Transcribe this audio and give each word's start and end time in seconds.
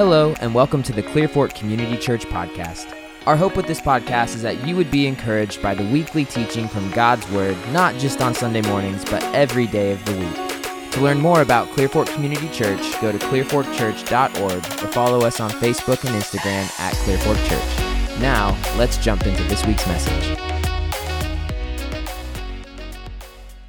Hello, 0.00 0.34
and 0.40 0.54
welcome 0.54 0.82
to 0.84 0.94
the 0.94 1.02
Clearfork 1.02 1.54
Community 1.54 1.98
Church 1.98 2.24
podcast. 2.24 2.96
Our 3.26 3.36
hope 3.36 3.54
with 3.54 3.66
this 3.66 3.82
podcast 3.82 4.34
is 4.34 4.40
that 4.40 4.66
you 4.66 4.74
would 4.74 4.90
be 4.90 5.06
encouraged 5.06 5.60
by 5.60 5.74
the 5.74 5.84
weekly 5.92 6.24
teaching 6.24 6.68
from 6.68 6.90
God's 6.92 7.30
Word, 7.32 7.54
not 7.70 7.94
just 7.96 8.22
on 8.22 8.32
Sunday 8.32 8.62
mornings, 8.62 9.04
but 9.04 9.22
every 9.34 9.66
day 9.66 9.92
of 9.92 10.02
the 10.06 10.12
week. 10.12 10.92
To 10.92 11.02
learn 11.02 11.20
more 11.20 11.42
about 11.42 11.68
Clearfork 11.72 12.06
Community 12.14 12.48
Church, 12.48 12.80
go 13.02 13.12
to 13.12 13.18
clearforkchurch.org 13.18 14.42
or 14.42 14.90
follow 14.90 15.20
us 15.26 15.38
on 15.38 15.50
Facebook 15.50 16.02
and 16.06 16.18
Instagram 16.18 16.80
at 16.80 16.94
Clearfork 17.04 17.36
Church. 17.46 18.20
Now, 18.22 18.58
let's 18.78 18.96
jump 18.96 19.26
into 19.26 19.42
this 19.44 19.66
week's 19.66 19.86
message. 19.86 20.38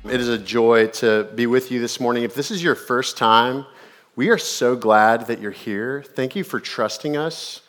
It 0.06 0.22
is 0.22 0.30
a 0.30 0.38
joy 0.38 0.88
to 0.88 1.26
be 1.36 1.46
with 1.46 1.72
you 1.72 1.82
this 1.82 2.00
morning. 2.00 2.24
If 2.24 2.36
this 2.36 2.52
is 2.52 2.64
your 2.64 2.76
first 2.76 3.18
time, 3.18 3.66
we 4.22 4.30
are 4.30 4.38
so 4.38 4.76
glad 4.76 5.26
that 5.26 5.42
you're 5.42 5.50
here. 5.50 6.04
Thank 6.04 6.36
you 6.36 6.44
for 6.44 6.60
trusting 6.60 7.18
us 7.18 7.62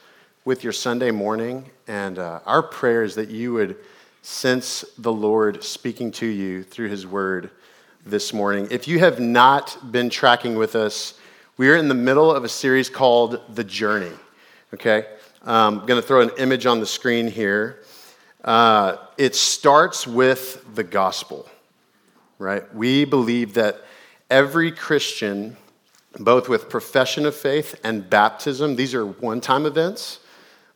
with 0.45 0.63
your 0.63 0.75
Sunday 0.75 1.11
morning. 1.11 1.71
And 1.89 2.19
uh, 2.19 2.41
our 2.45 2.63
prayer 2.63 3.05
is 3.05 3.15
that 3.15 3.31
you 3.31 3.55
would 3.55 3.79
sense 4.21 4.85
the 4.99 5.11
Lord 5.11 5.65
speaking 5.65 6.13
to 6.13 6.27
you 6.27 6.63
through 6.63 6.91
his 6.91 7.07
word 7.07 7.49
this 8.05 8.35
morning. 8.35 8.69
If 8.71 8.87
you 8.87 8.99
have 8.99 9.19
not 9.19 9.93
been 9.93 10.11
tracking 10.11 10.57
with 10.57 10.77
us, 10.77 11.15
we 11.57 11.71
are 11.71 11.77
in 11.77 11.89
the 11.89 11.95
middle 11.95 12.31
of 12.31 12.45
a 12.45 12.51
series 12.51 12.91
called 12.91 13.41
The 13.55 13.65
Journey. 13.65 14.13
Okay? 14.75 15.07
Um, 15.45 15.79
I'm 15.79 15.87
going 15.87 16.03
to 16.03 16.07
throw 16.07 16.21
an 16.21 16.33
image 16.37 16.67
on 16.67 16.81
the 16.81 16.87
screen 16.87 17.29
here. 17.29 17.81
Uh, 18.45 18.99
it 19.17 19.35
starts 19.35 20.07
with 20.07 20.63
the 20.75 20.85
gospel, 20.85 21.49
right? 22.39 22.75
We 22.75 23.07
believe 23.07 23.55
that 23.55 23.81
every 24.29 24.71
Christian 24.71 25.57
both 26.19 26.49
with 26.49 26.69
profession 26.69 27.27
of 27.27 27.35
faith 27.35 27.79
and 27.85 28.09
baptism. 28.09 28.77
These 28.77 28.95
are 28.95 29.07
one 29.07 29.41
time 29.41 29.67
events, 29.67 30.21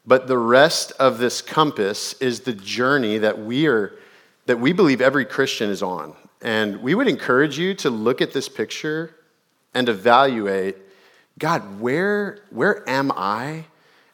but 0.07 0.27
the 0.27 0.39
rest 0.39 0.93
of 0.99 1.19
this 1.19 1.43
compass 1.43 2.15
is 2.15 2.41
the 2.41 2.53
journey 2.53 3.19
that 3.19 3.39
we 3.39 3.67
are 3.67 3.99
that 4.47 4.61
we 4.61 4.73
believe 4.73 5.01
every 5.01 5.25
Christian 5.25 5.71
is 5.71 5.83
on. 5.83 6.15
And 6.41 6.81
we 6.81 6.95
would 6.95 7.09
encourage 7.09 7.59
you 7.59 7.75
to 7.75 7.91
look 7.91 8.21
at 8.21 8.33
this 8.33 8.49
picture 8.49 9.15
and 9.75 9.89
evaluate 9.89 10.77
God, 11.39 11.81
where, 11.81 12.39
where 12.51 12.89
am 12.89 13.13
I? 13.15 13.67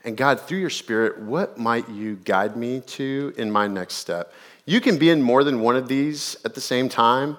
And 0.04 0.16
God, 0.16 0.40
through 0.40 0.58
your 0.58 0.70
spirit, 0.70 1.20
what 1.20 1.56
might 1.56 1.88
you 1.88 2.16
guide 2.16 2.56
me 2.56 2.80
to 2.80 3.32
in 3.36 3.48
my 3.48 3.68
next 3.68 3.94
step? 3.94 4.32
You 4.66 4.80
can 4.80 4.98
be 4.98 5.10
in 5.10 5.22
more 5.22 5.44
than 5.44 5.60
one 5.60 5.76
of 5.76 5.86
these 5.86 6.36
at 6.44 6.54
the 6.54 6.60
same 6.60 6.88
time. 6.88 7.36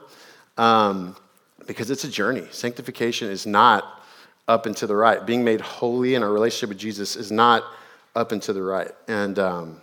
Um, 0.58 1.17
because 1.67 1.89
it's 1.89 2.03
a 2.03 2.09
journey. 2.09 2.47
Sanctification 2.52 3.30
is 3.30 3.45
not 3.45 4.03
up 4.47 4.66
and 4.66 4.75
to 4.78 4.88
the 4.88 4.95
right. 4.95 5.25
Being 5.25 5.44
made 5.44 5.61
holy 5.61 6.16
in 6.16 6.23
our 6.23 6.31
relationship 6.31 6.70
with 6.70 6.78
Jesus 6.78 7.16
is 7.16 7.31
not 7.31 7.64
up 8.16 8.31
and 8.31 8.42
to 8.44 8.53
the 8.53 8.61
right. 8.61 8.92
And 9.08 9.39
um, 9.39 9.81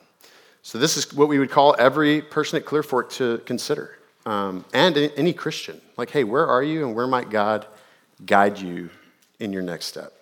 so, 0.62 0.78
this 0.78 0.96
is 0.96 1.12
what 1.14 1.28
we 1.28 1.38
would 1.38 1.50
call 1.50 1.74
every 1.78 2.20
person 2.20 2.58
at 2.58 2.66
Clearfork 2.66 3.10
to 3.12 3.38
consider, 3.46 3.98
um, 4.26 4.64
and 4.74 4.96
any 4.96 5.32
Christian. 5.32 5.80
Like, 5.96 6.10
hey, 6.10 6.24
where 6.24 6.46
are 6.46 6.62
you, 6.62 6.86
and 6.86 6.94
where 6.94 7.06
might 7.06 7.30
God 7.30 7.66
guide 8.26 8.58
you 8.58 8.90
in 9.38 9.52
your 9.52 9.62
next 9.62 9.86
step? 9.86 10.12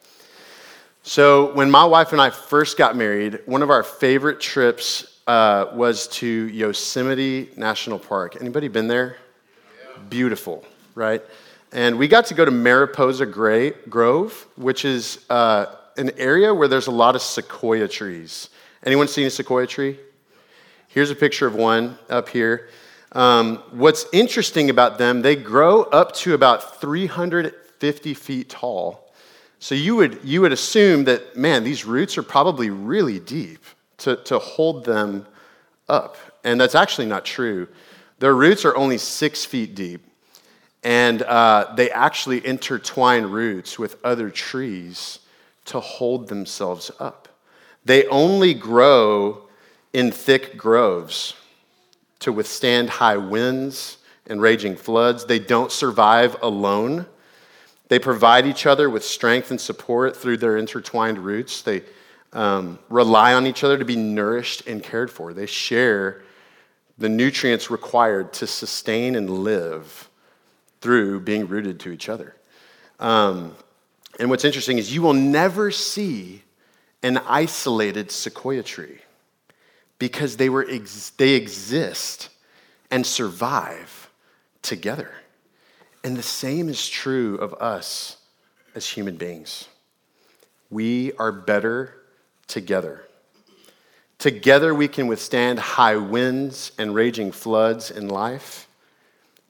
So, 1.02 1.52
when 1.54 1.70
my 1.70 1.84
wife 1.84 2.12
and 2.12 2.20
I 2.20 2.30
first 2.30 2.76
got 2.76 2.94
married, 2.94 3.40
one 3.46 3.62
of 3.62 3.70
our 3.70 3.82
favorite 3.82 4.40
trips 4.40 5.20
uh, 5.26 5.66
was 5.74 6.06
to 6.08 6.26
Yosemite 6.26 7.50
National 7.56 7.98
Park. 7.98 8.36
Anybody 8.40 8.68
been 8.68 8.88
there? 8.88 9.16
Yeah. 9.16 10.02
Beautiful, 10.08 10.64
right? 10.94 11.22
And 11.72 11.98
we 11.98 12.08
got 12.08 12.26
to 12.26 12.34
go 12.34 12.44
to 12.44 12.50
Mariposa 12.50 13.26
Grove, 13.26 14.46
which 14.56 14.84
is 14.84 15.24
uh, 15.28 15.66
an 15.98 16.10
area 16.16 16.54
where 16.54 16.68
there's 16.68 16.86
a 16.86 16.92
lot 16.92 17.14
of 17.14 17.20
sequoia 17.20 17.86
trees. 17.88 18.48
Anyone 18.84 19.08
seen 19.08 19.26
a 19.26 19.30
sequoia 19.30 19.66
tree? 19.66 19.98
Here's 20.88 21.10
a 21.10 21.14
picture 21.14 21.46
of 21.46 21.54
one 21.54 21.98
up 22.08 22.30
here. 22.30 22.70
Um, 23.12 23.62
what's 23.70 24.06
interesting 24.12 24.70
about 24.70 24.96
them, 24.96 25.20
they 25.20 25.36
grow 25.36 25.82
up 25.82 26.14
to 26.16 26.32
about 26.32 26.80
350 26.80 28.14
feet 28.14 28.48
tall. 28.48 29.12
So 29.58 29.74
you 29.74 29.96
would, 29.96 30.20
you 30.24 30.40
would 30.40 30.52
assume 30.52 31.04
that, 31.04 31.36
man, 31.36 31.64
these 31.64 31.84
roots 31.84 32.16
are 32.16 32.22
probably 32.22 32.70
really 32.70 33.18
deep 33.18 33.64
to, 33.98 34.16
to 34.24 34.38
hold 34.38 34.84
them 34.84 35.26
up. 35.88 36.16
And 36.44 36.58
that's 36.60 36.74
actually 36.74 37.06
not 37.06 37.24
true. 37.24 37.68
Their 38.20 38.34
roots 38.34 38.64
are 38.64 38.76
only 38.76 38.98
six 38.98 39.44
feet 39.44 39.74
deep 39.74 40.07
and 40.82 41.22
uh, 41.22 41.72
they 41.76 41.90
actually 41.90 42.44
intertwine 42.46 43.24
roots 43.24 43.78
with 43.78 43.96
other 44.04 44.30
trees 44.30 45.18
to 45.66 45.80
hold 45.80 46.28
themselves 46.28 46.90
up. 46.98 47.28
They 47.84 48.06
only 48.06 48.54
grow 48.54 49.48
in 49.92 50.12
thick 50.12 50.56
groves 50.56 51.34
to 52.20 52.32
withstand 52.32 52.90
high 52.90 53.16
winds 53.16 53.98
and 54.26 54.40
raging 54.40 54.76
floods. 54.76 55.24
They 55.24 55.38
don't 55.38 55.72
survive 55.72 56.36
alone. 56.42 57.06
They 57.88 57.98
provide 57.98 58.46
each 58.46 58.66
other 58.66 58.90
with 58.90 59.04
strength 59.04 59.50
and 59.50 59.60
support 59.60 60.16
through 60.16 60.38
their 60.38 60.56
intertwined 60.56 61.18
roots. 61.18 61.62
They 61.62 61.82
um, 62.32 62.78
rely 62.88 63.34
on 63.34 63.46
each 63.46 63.64
other 63.64 63.78
to 63.78 63.84
be 63.84 63.96
nourished 63.96 64.66
and 64.66 64.82
cared 64.82 65.10
for. 65.10 65.32
They 65.32 65.46
share 65.46 66.22
the 66.98 67.08
nutrients 67.08 67.70
required 67.70 68.32
to 68.34 68.46
sustain 68.46 69.16
and 69.16 69.30
live 69.30 70.07
through 70.80 71.20
being 71.20 71.48
rooted 71.48 71.80
to 71.80 71.90
each 71.90 72.08
other. 72.08 72.34
Um, 73.00 73.54
and 74.18 74.30
what's 74.30 74.44
interesting 74.44 74.78
is 74.78 74.92
you 74.92 75.02
will 75.02 75.14
never 75.14 75.70
see 75.70 76.42
an 77.02 77.18
isolated 77.18 78.10
sequoia 78.10 78.62
tree 78.62 78.98
because 79.98 80.36
they, 80.36 80.48
were 80.48 80.66
ex- 80.68 81.10
they 81.10 81.34
exist 81.34 82.28
and 82.90 83.04
survive 83.04 84.10
together. 84.62 85.10
And 86.04 86.16
the 86.16 86.22
same 86.22 86.68
is 86.68 86.88
true 86.88 87.36
of 87.36 87.54
us 87.54 88.16
as 88.74 88.88
human 88.88 89.16
beings. 89.16 89.68
We 90.70 91.12
are 91.14 91.32
better 91.32 91.94
together. 92.46 93.04
Together, 94.18 94.74
we 94.74 94.88
can 94.88 95.06
withstand 95.06 95.58
high 95.58 95.96
winds 95.96 96.72
and 96.78 96.94
raging 96.94 97.30
floods 97.32 97.90
in 97.90 98.08
life. 98.08 98.67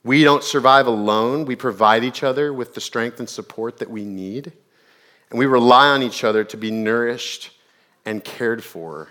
We 0.03 0.23
don't 0.23 0.43
survive 0.43 0.87
alone. 0.87 1.45
We 1.45 1.55
provide 1.55 2.03
each 2.03 2.23
other 2.23 2.53
with 2.53 2.73
the 2.73 2.81
strength 2.81 3.19
and 3.19 3.29
support 3.29 3.77
that 3.79 3.89
we 3.89 4.05
need. 4.05 4.53
And 5.29 5.37
we 5.37 5.45
rely 5.45 5.89
on 5.89 6.01
each 6.01 6.23
other 6.23 6.43
to 6.45 6.57
be 6.57 6.71
nourished 6.71 7.51
and 8.05 8.23
cared 8.23 8.63
for 8.63 9.09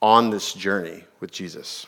on 0.00 0.30
this 0.30 0.52
journey 0.52 1.04
with 1.20 1.30
Jesus. 1.30 1.86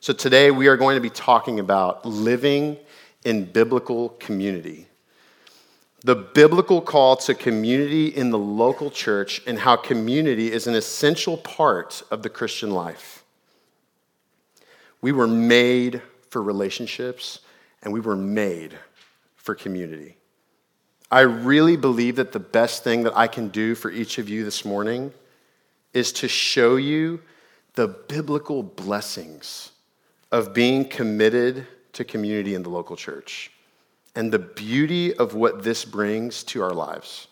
So 0.00 0.12
today 0.12 0.50
we 0.50 0.66
are 0.66 0.76
going 0.76 0.96
to 0.96 1.00
be 1.00 1.10
talking 1.10 1.60
about 1.60 2.04
living 2.04 2.78
in 3.24 3.44
biblical 3.44 4.10
community. 4.10 4.86
The 6.02 6.14
biblical 6.14 6.82
call 6.82 7.16
to 7.16 7.34
community 7.34 8.08
in 8.08 8.30
the 8.30 8.38
local 8.38 8.90
church 8.90 9.40
and 9.46 9.58
how 9.58 9.76
community 9.76 10.52
is 10.52 10.66
an 10.66 10.74
essential 10.74 11.38
part 11.38 12.02
of 12.10 12.22
the 12.22 12.28
Christian 12.28 12.70
life. 12.70 13.24
We 15.00 15.12
were 15.12 15.26
made 15.26 16.02
for 16.34 16.42
relationships, 16.42 17.38
and 17.84 17.92
we 17.92 18.00
were 18.00 18.16
made 18.16 18.76
for 19.36 19.54
community. 19.54 20.16
I 21.08 21.20
really 21.20 21.76
believe 21.76 22.16
that 22.16 22.32
the 22.32 22.40
best 22.40 22.82
thing 22.82 23.04
that 23.04 23.16
I 23.16 23.28
can 23.28 23.50
do 23.50 23.76
for 23.76 23.88
each 23.88 24.18
of 24.18 24.28
you 24.28 24.44
this 24.44 24.64
morning 24.64 25.12
is 25.92 26.10
to 26.14 26.26
show 26.26 26.74
you 26.74 27.20
the 27.74 27.86
biblical 27.86 28.64
blessings 28.64 29.70
of 30.32 30.52
being 30.52 30.84
committed 30.84 31.68
to 31.92 32.04
community 32.04 32.56
in 32.56 32.64
the 32.64 32.68
local 32.68 32.96
church 32.96 33.52
and 34.16 34.32
the 34.32 34.40
beauty 34.40 35.14
of 35.14 35.34
what 35.34 35.62
this 35.62 35.84
brings 35.84 36.42
to 36.42 36.64
our 36.64 36.74
lives. 36.74 37.28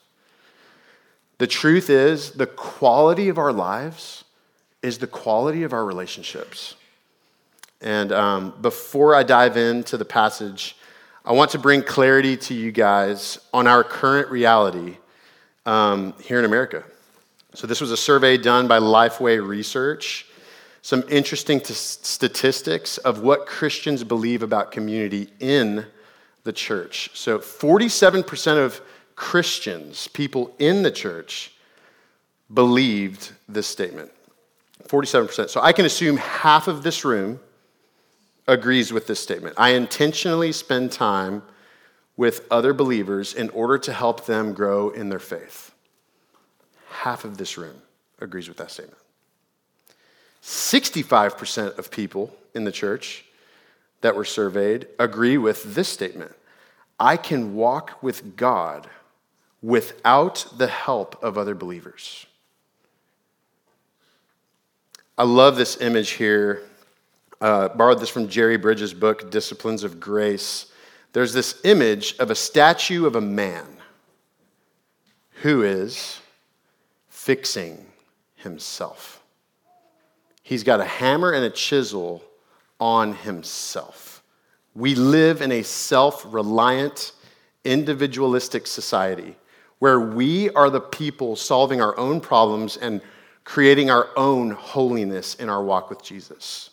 The 1.39 1.49
truth 1.49 1.91
is, 1.91 2.31
the 2.31 2.47
quality 2.47 3.29
of 3.29 3.37
our 3.37 3.53
lives 3.53 4.23
is 4.81 4.99
the 4.99 5.09
quality 5.09 5.65
of 5.65 5.73
our 5.73 5.85
relationships. 5.85 6.77
And 7.83 8.13
um, 8.13 8.55
before 8.63 9.15
I 9.15 9.25
dive 9.25 9.57
into 9.57 9.97
the 9.97 10.05
passage, 10.05 10.77
I 11.25 11.33
want 11.33 11.51
to 11.51 11.59
bring 11.59 11.83
clarity 11.83 12.37
to 12.37 12.55
you 12.55 12.71
guys 12.71 13.39
on 13.53 13.67
our 13.67 13.83
current 13.83 14.31
reality 14.31 14.99
um, 15.67 16.15
here 16.23 16.39
in 16.39 16.45
America. 16.45 16.85
So, 17.55 17.67
this 17.67 17.81
was 17.81 17.91
a 17.91 17.97
survey 17.97 18.39
done 18.39 18.67
by 18.67 18.79
Lifeway 18.79 19.47
Research. 19.47 20.27
Some 20.81 21.05
interesting 21.09 21.61
t- 21.61 21.75
statistics 21.75 22.99
of 22.99 23.21
what 23.21 23.47
Christians 23.47 24.05
believe 24.05 24.43
about 24.43 24.73
community 24.73 25.29
in 25.39 25.85
the 26.45 26.53
church. 26.53 27.11
So, 27.15 27.39
47% 27.39 28.65
of 28.65 28.81
Christians, 29.17 30.09
people 30.09 30.55
in 30.59 30.83
the 30.83 30.91
church, 30.91 31.53
believed 32.53 33.33
this 33.49 33.67
statement. 33.67 34.11
47%. 34.89 35.51
So, 35.51 35.61
I 35.61 35.73
can 35.73 35.85
assume 35.85 36.17
half 36.17 36.69
of 36.69 36.83
this 36.83 37.05
room 37.05 37.39
agrees 38.47 38.93
with 38.93 39.07
this 39.07 39.21
statement. 39.21 39.55
I 39.59 39.71
intentionally 39.71 40.53
spend 40.53 40.93
time 40.93 41.43
with 42.17 42.47
other 42.51 42.75
believers 42.75 43.35
in 43.35 43.49
order 43.51 43.79
to 43.79 43.93
help 43.93 44.27
them 44.27 44.53
grow 44.53 44.91
in 44.91 45.09
their 45.09 45.19
faith. 45.19 45.71
half 46.91 47.25
of 47.25 47.39
this 47.39 47.57
room 47.57 47.81
agrees 48.21 48.49
with 48.49 48.59
that 48.59 48.71
statement. 48.71 48.99
65% 50.43 51.79
of 51.79 51.91
people 51.91 52.35
in 52.55 52.65
the 52.65 52.73
church 52.73 53.25
that 54.03 54.15
were 54.15 54.25
surveyed 54.25 54.89
agree 54.99 55.39
with 55.39 55.75
this 55.75 55.89
statement 55.89 56.33
I 57.01 57.17
can 57.17 57.55
walk 57.55 58.03
with 58.03 58.37
God 58.37 58.89
without 59.61 60.47
the 60.57 60.69
help 60.69 61.21
of 61.23 61.39
other 61.39 61.55
believers. 61.55 62.27
I 65.17 65.25
love 65.25 65.57
this 65.57 65.81
image 65.81 66.11
here. 66.11 66.63
Uh, 67.43 67.67
borrowed 67.71 67.99
this 67.99 68.09
from 68.09 68.29
Jerry 68.29 68.57
Bridges' 68.57 68.95
book, 68.95 69.29
Disciplines 69.33 69.83
of 69.83 69.99
Grace. 69.99 70.67
There's 71.13 71.33
this 71.33 71.61
image 71.65 72.15
of 72.21 72.31
a 72.31 72.37
statue 72.37 73.05
of 73.05 73.17
a 73.17 73.21
man 73.21 73.67
who 75.41 75.63
is 75.63 76.21
fixing 77.09 77.85
himself. 78.37 79.21
He's 80.45 80.63
got 80.63 80.79
a 80.81 80.85
hammer 80.85 81.33
and 81.33 81.45
a 81.45 81.51
chisel 81.51 82.23
on 82.79 83.13
himself. 83.13 84.23
We 84.77 84.95
live 84.95 85.43
in 85.43 85.51
a 85.51 85.65
self 85.65 86.25
reliant, 86.33 87.11
individualistic 87.65 88.69
society 88.69 89.35
where 89.81 89.99
we 89.99 90.49
are 90.51 90.71
the 90.71 90.81
people 90.81 91.35
solving 91.35 91.83
our 91.83 91.99
own 91.99 92.21
problems 92.21 92.77
and 92.77 93.01
creating 93.43 93.91
our 93.91 94.11
own 94.17 94.53
holiness 94.53 95.35
in 95.35 95.49
our 95.49 95.65
walk 95.65 95.91
with 95.91 96.05
Jesus. 96.05 96.71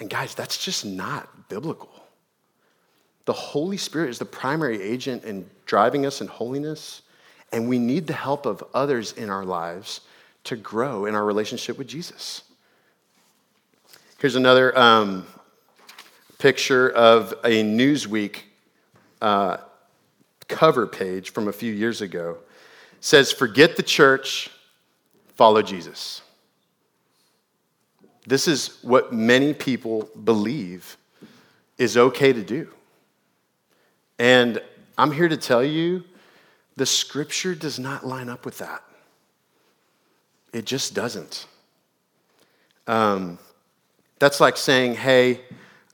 And 0.00 0.08
guys, 0.08 0.34
that's 0.34 0.56
just 0.62 0.84
not 0.84 1.48
biblical. 1.48 1.90
The 3.26 3.34
Holy 3.34 3.76
Spirit 3.76 4.08
is 4.08 4.18
the 4.18 4.24
primary 4.24 4.82
agent 4.82 5.24
in 5.24 5.48
driving 5.66 6.06
us 6.06 6.20
in 6.20 6.26
holiness, 6.26 7.02
and 7.52 7.68
we 7.68 7.78
need 7.78 8.06
the 8.06 8.14
help 8.14 8.46
of 8.46 8.64
others 8.74 9.12
in 9.12 9.28
our 9.28 9.44
lives 9.44 10.00
to 10.44 10.56
grow 10.56 11.04
in 11.04 11.14
our 11.14 11.24
relationship 11.24 11.76
with 11.76 11.86
Jesus. 11.86 12.42
Here's 14.18 14.36
another 14.36 14.76
um, 14.76 15.26
picture 16.38 16.90
of 16.90 17.32
a 17.44 17.62
Newsweek 17.62 18.40
uh, 19.20 19.58
cover 20.48 20.86
page 20.86 21.30
from 21.30 21.46
a 21.46 21.52
few 21.52 21.72
years 21.72 22.00
ago. 22.00 22.38
It 22.92 23.04
says, 23.04 23.32
Forget 23.32 23.76
the 23.76 23.82
church, 23.82 24.50
follow 25.36 25.60
Jesus. 25.60 26.22
This 28.26 28.46
is 28.46 28.78
what 28.82 29.12
many 29.12 29.54
people 29.54 30.08
believe 30.24 30.96
is 31.78 31.96
okay 31.96 32.32
to 32.32 32.42
do. 32.42 32.68
And 34.18 34.60
I'm 34.98 35.12
here 35.12 35.28
to 35.28 35.36
tell 35.36 35.64
you 35.64 36.04
the 36.76 36.84
scripture 36.84 37.54
does 37.54 37.78
not 37.78 38.06
line 38.06 38.28
up 38.28 38.44
with 38.44 38.58
that. 38.58 38.82
It 40.52 40.66
just 40.66 40.94
doesn't. 40.94 41.46
Um, 42.86 43.38
that's 44.18 44.40
like 44.40 44.56
saying, 44.56 44.94
hey, 44.94 45.40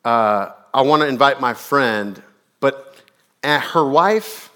uh, 0.05 0.51
I 0.75 0.83
want 0.83 1.03
to 1.03 1.09
invite 1.09 1.41
my 1.41 1.55
friend, 1.55 2.21
but 2.59 3.01
her 3.45 3.89
wife, 3.89 4.51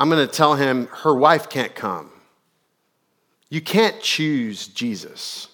I'm 0.00 0.08
going 0.08 0.26
to 0.26 0.32
tell 0.32 0.54
him 0.54 0.86
her 0.86 1.14
wife 1.14 1.50
can't 1.50 1.74
come. 1.74 2.10
You 3.50 3.60
can't 3.60 4.00
choose 4.00 4.68
Jesus 4.68 5.48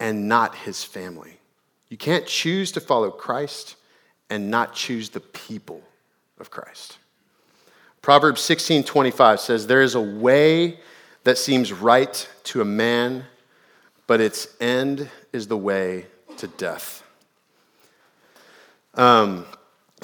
and 0.00 0.28
not 0.28 0.54
his 0.54 0.84
family. 0.84 1.38
You 1.88 1.96
can't 1.96 2.26
choose 2.26 2.72
to 2.72 2.80
follow 2.80 3.10
Christ 3.10 3.76
and 4.30 4.50
not 4.50 4.74
choose 4.74 5.10
the 5.10 5.20
people 5.20 5.82
of 6.38 6.50
Christ. 6.50 6.98
Proverbs 8.02 8.40
16:25 8.42 9.40
says 9.40 9.66
there 9.66 9.82
is 9.82 9.94
a 9.94 10.00
way 10.00 10.80
that 11.24 11.38
seems 11.38 11.72
right 11.72 12.28
to 12.44 12.60
a 12.60 12.64
man, 12.64 13.24
but 14.06 14.20
its 14.20 14.48
end 14.60 15.08
is 15.32 15.48
the 15.48 15.56
way 15.56 16.06
to 16.36 16.46
death. 16.46 17.02
Um, 18.94 19.46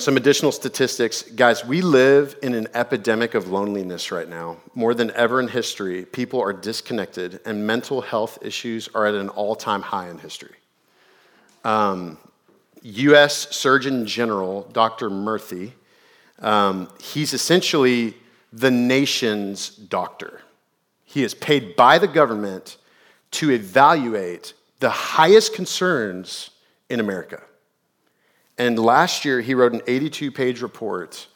some 0.00 0.16
additional 0.16 0.50
statistics. 0.50 1.22
Guys, 1.22 1.62
we 1.62 1.82
live 1.82 2.34
in 2.42 2.54
an 2.54 2.68
epidemic 2.72 3.34
of 3.34 3.48
loneliness 3.48 4.10
right 4.10 4.28
now. 4.28 4.56
More 4.74 4.94
than 4.94 5.10
ever 5.10 5.40
in 5.40 5.48
history, 5.48 6.06
people 6.06 6.40
are 6.40 6.54
disconnected, 6.54 7.40
and 7.44 7.66
mental 7.66 8.00
health 8.00 8.38
issues 8.40 8.88
are 8.94 9.06
at 9.06 9.14
an 9.14 9.28
all 9.28 9.54
time 9.54 9.82
high 9.82 10.08
in 10.08 10.18
history. 10.18 10.54
Um, 11.64 12.16
US 12.82 13.54
Surgeon 13.54 14.06
General 14.06 14.62
Dr. 14.72 15.10
Murthy, 15.10 15.72
um, 16.38 16.88
he's 16.98 17.34
essentially 17.34 18.14
the 18.54 18.70
nation's 18.70 19.68
doctor. 19.68 20.40
He 21.04 21.22
is 21.22 21.34
paid 21.34 21.76
by 21.76 21.98
the 21.98 22.08
government 22.08 22.78
to 23.32 23.50
evaluate 23.50 24.54
the 24.78 24.90
highest 24.90 25.54
concerns 25.54 26.50
in 26.88 27.00
America. 27.00 27.42
And 28.60 28.78
last 28.78 29.24
year, 29.24 29.40
he 29.40 29.54
wrote 29.54 29.72
an 29.72 29.80
82 29.86 30.30
page 30.30 30.60
report 30.60 31.28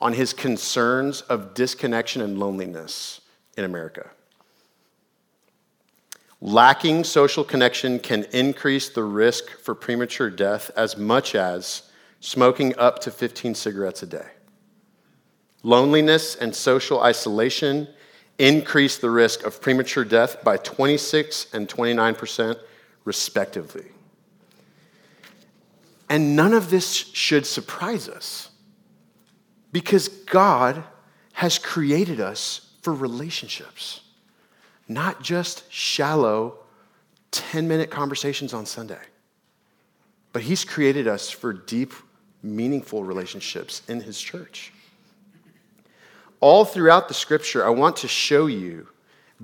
on 0.00 0.14
his 0.14 0.32
concerns 0.32 1.20
of 1.20 1.54
disconnection 1.54 2.22
and 2.22 2.40
loneliness 2.40 3.20
in 3.56 3.62
America. 3.62 4.10
Lacking 6.40 7.04
social 7.04 7.44
connection 7.44 8.00
can 8.00 8.24
increase 8.32 8.88
the 8.88 9.04
risk 9.04 9.48
for 9.60 9.76
premature 9.76 10.28
death 10.28 10.72
as 10.76 10.96
much 10.96 11.36
as 11.36 11.82
smoking 12.18 12.76
up 12.76 12.98
to 13.02 13.12
15 13.12 13.54
cigarettes 13.54 14.02
a 14.02 14.06
day. 14.06 14.26
Loneliness 15.62 16.34
and 16.34 16.52
social 16.52 17.00
isolation 17.00 17.86
increase 18.40 18.98
the 18.98 19.10
risk 19.10 19.44
of 19.44 19.60
premature 19.60 20.04
death 20.04 20.42
by 20.42 20.56
26 20.56 21.46
and 21.54 21.68
29 21.68 22.16
percent, 22.16 22.58
respectively. 23.04 23.84
And 26.12 26.36
none 26.36 26.52
of 26.52 26.68
this 26.68 26.92
should 26.92 27.46
surprise 27.46 28.06
us 28.06 28.50
because 29.72 30.08
God 30.08 30.84
has 31.32 31.56
created 31.56 32.20
us 32.20 32.70
for 32.82 32.92
relationships, 32.92 34.02
not 34.86 35.22
just 35.22 35.72
shallow 35.72 36.58
10 37.30 37.66
minute 37.66 37.90
conversations 37.90 38.52
on 38.52 38.66
Sunday. 38.66 39.00
But 40.34 40.42
He's 40.42 40.66
created 40.66 41.08
us 41.08 41.30
for 41.30 41.54
deep, 41.54 41.94
meaningful 42.42 43.04
relationships 43.04 43.80
in 43.88 44.02
His 44.02 44.20
church. 44.20 44.70
All 46.40 46.66
throughout 46.66 47.08
the 47.08 47.14
scripture, 47.14 47.64
I 47.64 47.70
want 47.70 47.96
to 47.96 48.08
show 48.08 48.48
you, 48.48 48.86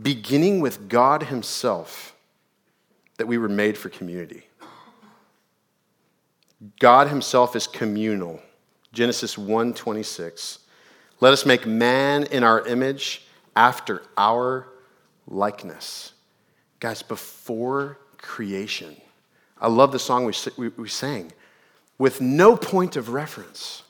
beginning 0.02 0.60
with 0.60 0.90
God 0.90 1.22
Himself, 1.22 2.14
that 3.16 3.26
we 3.26 3.38
were 3.38 3.48
made 3.48 3.78
for 3.78 3.88
community. 3.88 4.47
God 6.80 7.08
himself 7.08 7.54
is 7.54 7.66
communal. 7.66 8.40
Genesis 8.92 9.36
1:26. 9.36 10.58
Let 11.20 11.32
us 11.32 11.44
make 11.44 11.66
man 11.66 12.24
in 12.24 12.44
our 12.44 12.66
image 12.66 13.26
after 13.54 14.02
our 14.16 14.68
likeness. 15.26 16.12
Guys, 16.80 17.02
before 17.02 17.98
creation. 18.18 18.96
I 19.60 19.68
love 19.68 19.90
the 19.90 19.98
song 19.98 20.24
we, 20.24 20.32
we, 20.56 20.68
we 20.68 20.88
sang. 20.88 21.32
With 21.98 22.20
no 22.20 22.56
point 22.56 22.94
of 22.96 23.08
reference, 23.08 23.82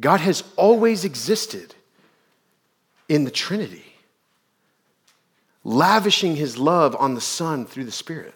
God 0.00 0.20
has 0.20 0.44
always 0.56 1.04
existed 1.04 1.74
in 3.08 3.24
the 3.24 3.30
Trinity, 3.30 3.84
lavishing 5.64 6.36
his 6.36 6.56
love 6.56 6.96
on 6.98 7.14
the 7.14 7.20
Son 7.20 7.66
through 7.66 7.84
the 7.84 7.92
Spirit, 7.92 8.34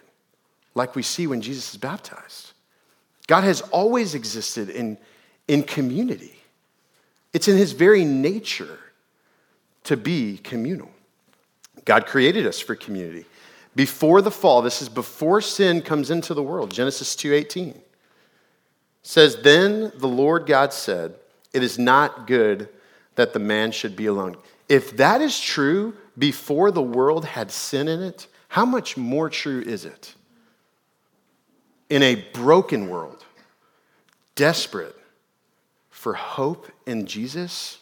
like 0.75 0.95
we 0.95 1.03
see 1.03 1.27
when 1.27 1.41
Jesus 1.41 1.73
is 1.73 1.79
baptized. 1.79 2.52
God 3.27 3.45
has 3.45 3.61
always 3.61 4.15
existed 4.15 4.69
in, 4.69 4.99
in 5.49 5.63
community. 5.63 6.37
It's 7.33 7.49
in 7.49 7.57
his 7.57 7.73
very 7.73 8.05
nature 8.05 8.79
to 9.85 9.97
be 9.97 10.39
communal. 10.39 10.91
God 11.85 12.07
created 12.07 12.47
us 12.47 12.61
for 12.61 12.75
community. 12.75 13.25
Before 13.75 14.21
the 14.21 14.31
fall, 14.31 14.63
this 14.63 14.83
is 14.83 14.89
before 14.89 15.41
sin 15.41 15.81
comes 15.81 16.11
into 16.11 16.35
the 16.35 16.43
world. 16.43 16.71
Genesis 16.71 17.17
2:18 17.17 17.81
says, 19.03 19.37
"Then 19.43 19.93
the 19.97 20.09
Lord 20.09 20.47
God 20.47 20.73
said, 20.73 21.15
it 21.53 21.63
is 21.63 21.79
not 21.79 22.27
good 22.27 22.69
that 23.17 23.33
the 23.33 23.39
man 23.39 23.73
should 23.73 23.97
be 23.97 24.07
alone." 24.07 24.37
If 24.69 24.97
that 24.99 25.21
is 25.21 25.41
true 25.41 25.95
before 26.19 26.71
the 26.71 26.83
world 26.83 27.25
had 27.25 27.51
sin 27.51 27.89
in 27.89 28.03
it, 28.03 28.27
how 28.49 28.65
much 28.65 28.97
more 28.97 29.31
true 29.31 29.63
is 29.63 29.85
it? 29.85 30.15
In 31.93 32.03
a 32.03 32.15
broken 32.15 32.89
world, 32.89 33.23
desperate 34.35 34.97
for 35.91 36.15
hope 36.15 36.67
in 36.87 37.05
Jesus, 37.05 37.81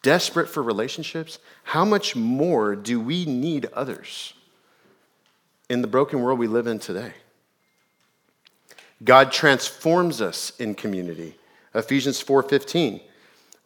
desperate 0.00 0.48
for 0.48 0.62
relationships, 0.62 1.38
how 1.64 1.84
much 1.84 2.16
more 2.16 2.74
do 2.74 2.98
we 2.98 3.26
need 3.26 3.68
others 3.74 4.32
in 5.68 5.82
the 5.82 5.86
broken 5.86 6.22
world 6.22 6.38
we 6.38 6.46
live 6.46 6.66
in 6.66 6.78
today? 6.78 7.12
God 9.04 9.30
transforms 9.32 10.22
us 10.22 10.58
in 10.58 10.74
community. 10.74 11.36
Ephesians 11.74 12.22
4:15. 12.22 13.02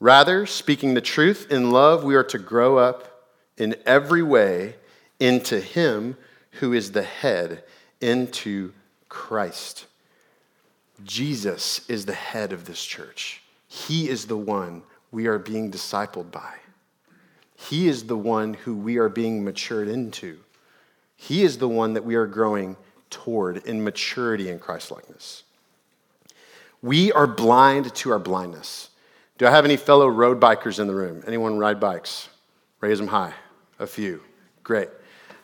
Rather, 0.00 0.46
speaking 0.46 0.94
the 0.94 1.00
truth 1.00 1.46
in 1.48 1.70
love, 1.70 2.02
we 2.02 2.16
are 2.16 2.24
to 2.24 2.38
grow 2.38 2.76
up 2.76 3.28
in 3.56 3.76
every 3.86 4.24
way 4.24 4.74
into 5.20 5.60
Him 5.60 6.16
who 6.54 6.72
is 6.72 6.90
the 6.90 7.04
head, 7.04 7.62
into 8.00 8.72
Christ. 9.10 9.86
Jesus 11.04 11.86
is 11.88 12.06
the 12.06 12.14
head 12.14 12.52
of 12.52 12.64
this 12.64 12.82
church. 12.82 13.42
He 13.68 14.08
is 14.08 14.26
the 14.26 14.36
one 14.36 14.82
we 15.10 15.26
are 15.26 15.38
being 15.38 15.70
discipled 15.70 16.30
by. 16.30 16.54
He 17.56 17.88
is 17.88 18.04
the 18.04 18.16
one 18.16 18.54
who 18.54 18.74
we 18.74 18.96
are 18.96 19.10
being 19.10 19.44
matured 19.44 19.88
into. 19.88 20.38
He 21.16 21.42
is 21.42 21.58
the 21.58 21.68
one 21.68 21.92
that 21.92 22.04
we 22.04 22.14
are 22.14 22.26
growing 22.26 22.76
toward 23.10 23.58
in 23.66 23.84
maturity 23.84 24.48
in 24.48 24.58
Christlikeness. 24.58 25.42
We 26.80 27.12
are 27.12 27.26
blind 27.26 27.94
to 27.96 28.12
our 28.12 28.18
blindness. 28.18 28.88
Do 29.36 29.46
I 29.46 29.50
have 29.50 29.64
any 29.64 29.76
fellow 29.76 30.08
road 30.08 30.40
bikers 30.40 30.78
in 30.78 30.86
the 30.86 30.94
room? 30.94 31.22
Anyone 31.26 31.58
ride 31.58 31.80
bikes? 31.80 32.28
Raise 32.80 32.98
them 32.98 33.08
high. 33.08 33.34
A 33.78 33.86
few. 33.86 34.22
Great. 34.62 34.88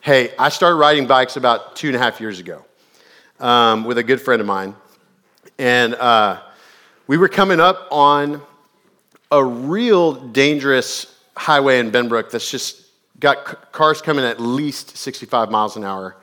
Hey, 0.01 0.33
I 0.39 0.49
started 0.49 0.77
riding 0.77 1.05
bikes 1.05 1.35
about 1.35 1.75
two 1.75 1.87
and 1.87 1.95
a 1.95 1.99
half 1.99 2.19
years 2.21 2.39
ago 2.39 2.63
um, 3.39 3.85
with 3.85 3.97
a 3.97 4.03
good 4.03 4.21
friend 4.21 4.41
of 4.41 4.47
mine. 4.47 4.75
And 5.57 5.95
uh, 5.95 6.41
we 7.07 7.17
were 7.17 7.29
coming 7.29 7.59
up 7.59 7.87
on 7.91 8.41
a 9.31 9.43
real 9.43 10.13
dangerous 10.13 11.13
highway 11.35 11.79
in 11.79 11.91
Benbrook 11.91 12.31
that's 12.31 12.49
just 12.49 12.85
got 13.19 13.47
c- 13.47 13.55
cars 13.71 14.01
coming 14.01 14.25
at 14.25 14.39
least 14.39 14.97
65 14.97 15.49
miles 15.49 15.75
an 15.75 15.83
hour. 15.83 16.15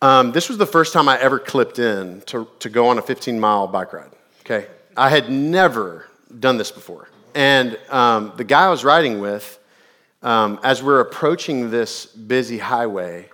Um, 0.00 0.32
this 0.32 0.48
was 0.48 0.58
the 0.58 0.66
first 0.66 0.92
time 0.92 1.08
I 1.08 1.20
ever 1.20 1.38
clipped 1.38 1.78
in 1.78 2.22
to, 2.22 2.48
to 2.58 2.68
go 2.68 2.88
on 2.88 2.98
a 2.98 3.02
15 3.02 3.38
mile 3.38 3.66
bike 3.66 3.92
ride. 3.92 4.10
Okay. 4.40 4.66
I 4.96 5.10
had 5.10 5.30
never 5.30 6.06
done 6.40 6.58
this 6.58 6.72
before. 6.72 7.08
And 7.34 7.78
um, 7.88 8.32
the 8.36 8.44
guy 8.44 8.66
I 8.66 8.68
was 8.68 8.84
riding 8.84 9.20
with, 9.20 9.58
um, 10.22 10.60
as 10.62 10.82
we're 10.82 11.00
approaching 11.00 11.70
this 11.70 12.06
busy 12.06 12.58
highway, 12.58 13.28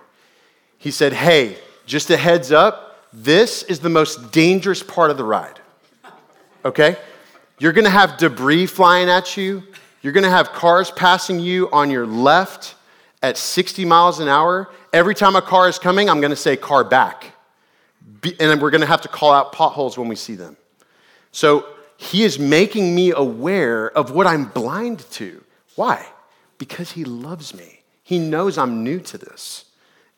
he 0.77 0.91
said, 0.91 1.13
Hey, 1.13 1.57
just 1.89 2.11
a 2.11 2.17
heads 2.17 2.51
up, 2.51 3.07
this 3.11 3.63
is 3.63 3.79
the 3.79 3.89
most 3.89 4.31
dangerous 4.31 4.83
part 4.83 5.09
of 5.09 5.17
the 5.17 5.23
ride. 5.23 5.59
Okay? 6.63 6.95
You're 7.57 7.73
gonna 7.73 7.89
have 7.89 8.17
debris 8.17 8.67
flying 8.67 9.09
at 9.09 9.35
you. 9.35 9.63
You're 10.03 10.13
gonna 10.13 10.29
have 10.29 10.51
cars 10.51 10.91
passing 10.91 11.39
you 11.39 11.69
on 11.71 11.89
your 11.89 12.05
left 12.05 12.75
at 13.23 13.37
60 13.37 13.83
miles 13.85 14.19
an 14.19 14.27
hour. 14.27 14.69
Every 14.93 15.15
time 15.15 15.35
a 15.35 15.41
car 15.41 15.67
is 15.67 15.79
coming, 15.79 16.09
I'm 16.09 16.21
gonna 16.21 16.35
say 16.35 16.55
car 16.55 16.83
back. 16.83 17.33
And 18.39 18.61
we're 18.61 18.69
gonna 18.69 18.85
have 18.85 19.01
to 19.01 19.07
call 19.07 19.33
out 19.33 19.51
potholes 19.51 19.97
when 19.97 20.07
we 20.07 20.15
see 20.15 20.35
them. 20.35 20.57
So 21.31 21.65
he 21.97 22.23
is 22.23 22.37
making 22.37 22.93
me 22.93 23.11
aware 23.11 23.89
of 23.97 24.11
what 24.11 24.27
I'm 24.27 24.45
blind 24.45 24.99
to. 25.11 25.43
Why? 25.75 26.05
Because 26.59 26.91
he 26.91 27.03
loves 27.03 27.55
me. 27.55 27.81
He 28.03 28.19
knows 28.19 28.59
I'm 28.59 28.83
new 28.83 28.99
to 28.99 29.17
this. 29.17 29.65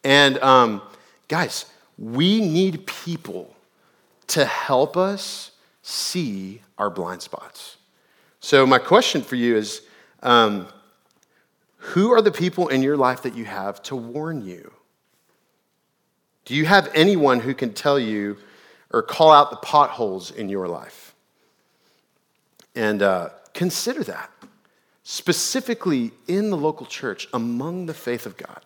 And 0.04 0.38
um, 0.40 0.82
guys, 1.32 1.66
we 1.98 2.42
need 2.42 2.86
people 2.86 3.56
to 4.28 4.44
help 4.44 4.98
us 4.98 5.52
see 5.82 6.62
our 6.78 6.90
blind 6.90 7.22
spots. 7.22 7.78
So, 8.42 8.66
my 8.66 8.80
question 8.80 9.22
for 9.22 9.38
you 9.38 9.56
is 9.56 9.82
um, 10.24 10.68
who 11.78 12.12
are 12.12 12.22
the 12.22 12.32
people 12.32 12.68
in 12.68 12.84
your 12.84 12.98
life 12.98 13.22
that 13.24 13.34
you 13.34 13.46
have 13.46 13.82
to 13.84 13.96
warn 13.96 14.42
you? 14.46 14.74
Do 16.44 16.54
you 16.54 16.66
have 16.66 16.92
anyone 16.94 17.40
who 17.40 17.54
can 17.54 17.74
tell 17.74 17.98
you 17.98 18.38
or 18.92 19.02
call 19.02 19.32
out 19.32 19.52
the 19.52 19.58
potholes 19.58 20.32
in 20.32 20.50
your 20.50 20.68
life? 20.68 21.16
And 22.76 23.02
uh, 23.02 23.30
consider 23.54 24.04
that 24.04 24.30
specifically 25.04 26.12
in 26.28 26.50
the 26.50 26.58
local 26.58 26.86
church 26.86 27.30
among 27.34 27.86
the 27.86 27.94
faith 27.94 28.26
of 28.26 28.36
God. 28.36 28.62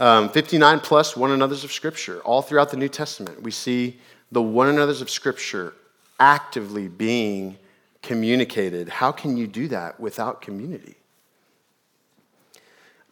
Um, 0.00 0.30
59 0.30 0.80
plus 0.80 1.14
one 1.14 1.30
another's 1.30 1.62
of 1.62 1.70
Scripture. 1.70 2.20
All 2.20 2.40
throughout 2.40 2.70
the 2.70 2.78
New 2.78 2.88
Testament, 2.88 3.42
we 3.42 3.50
see 3.50 4.00
the 4.32 4.40
one 4.40 4.66
another's 4.66 5.02
of 5.02 5.10
Scripture 5.10 5.74
actively 6.18 6.88
being 6.88 7.58
communicated. 8.02 8.88
How 8.88 9.12
can 9.12 9.36
you 9.36 9.46
do 9.46 9.68
that 9.68 10.00
without 10.00 10.40
community? 10.40 10.96